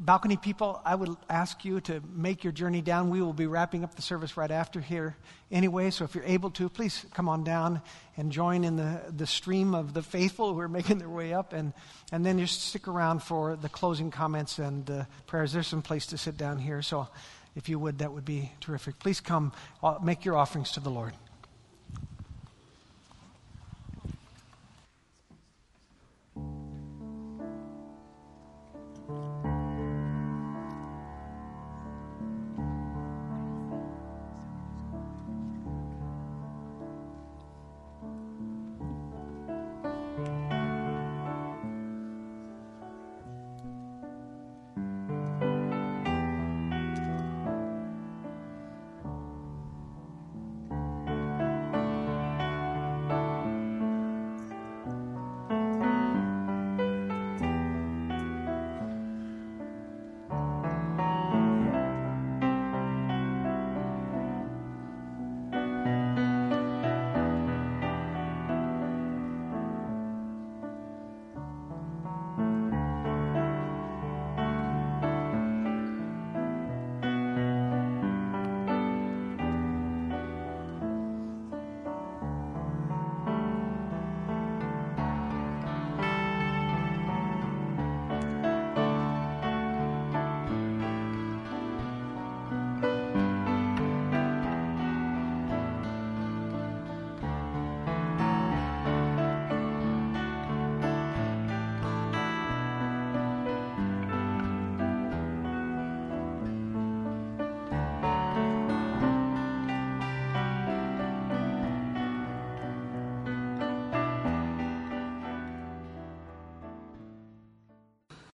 balcony 0.00 0.38
people, 0.38 0.80
I 0.82 0.94
would 0.94 1.14
ask 1.28 1.62
you 1.62 1.82
to 1.82 2.00
make 2.14 2.42
your 2.42 2.54
journey 2.54 2.80
down. 2.80 3.10
We 3.10 3.20
will 3.20 3.34
be 3.34 3.46
wrapping 3.46 3.84
up 3.84 3.96
the 3.96 4.00
service 4.00 4.38
right 4.38 4.50
after 4.50 4.80
here 4.80 5.14
anyway, 5.50 5.90
so 5.90 6.04
if 6.04 6.14
you're 6.14 6.24
able 6.24 6.48
to, 6.52 6.70
please 6.70 7.04
come 7.12 7.28
on 7.28 7.44
down 7.44 7.82
and 8.16 8.32
join 8.32 8.64
in 8.64 8.76
the, 8.76 9.02
the 9.14 9.26
stream 9.26 9.74
of 9.74 9.92
the 9.92 10.02
faithful 10.02 10.54
who 10.54 10.60
are 10.60 10.66
making 10.66 10.96
their 10.96 11.10
way 11.10 11.34
up, 11.34 11.52
and, 11.52 11.74
and 12.12 12.24
then 12.24 12.38
just 12.38 12.62
stick 12.62 12.88
around 12.88 13.22
for 13.22 13.56
the 13.56 13.68
closing 13.68 14.10
comments 14.10 14.58
and 14.58 14.90
uh, 14.90 15.04
prayers. 15.26 15.52
There's 15.52 15.66
some 15.66 15.82
place 15.82 16.06
to 16.06 16.16
sit 16.16 16.38
down 16.38 16.56
here, 16.56 16.80
so 16.80 17.08
if 17.56 17.68
you 17.68 17.78
would, 17.78 17.98
that 17.98 18.14
would 18.14 18.24
be 18.24 18.52
terrific. 18.60 18.98
Please 18.98 19.20
come, 19.20 19.52
uh, 19.82 19.98
make 20.02 20.24
your 20.24 20.38
offerings 20.38 20.72
to 20.72 20.80
the 20.80 20.88
Lord. 20.88 21.12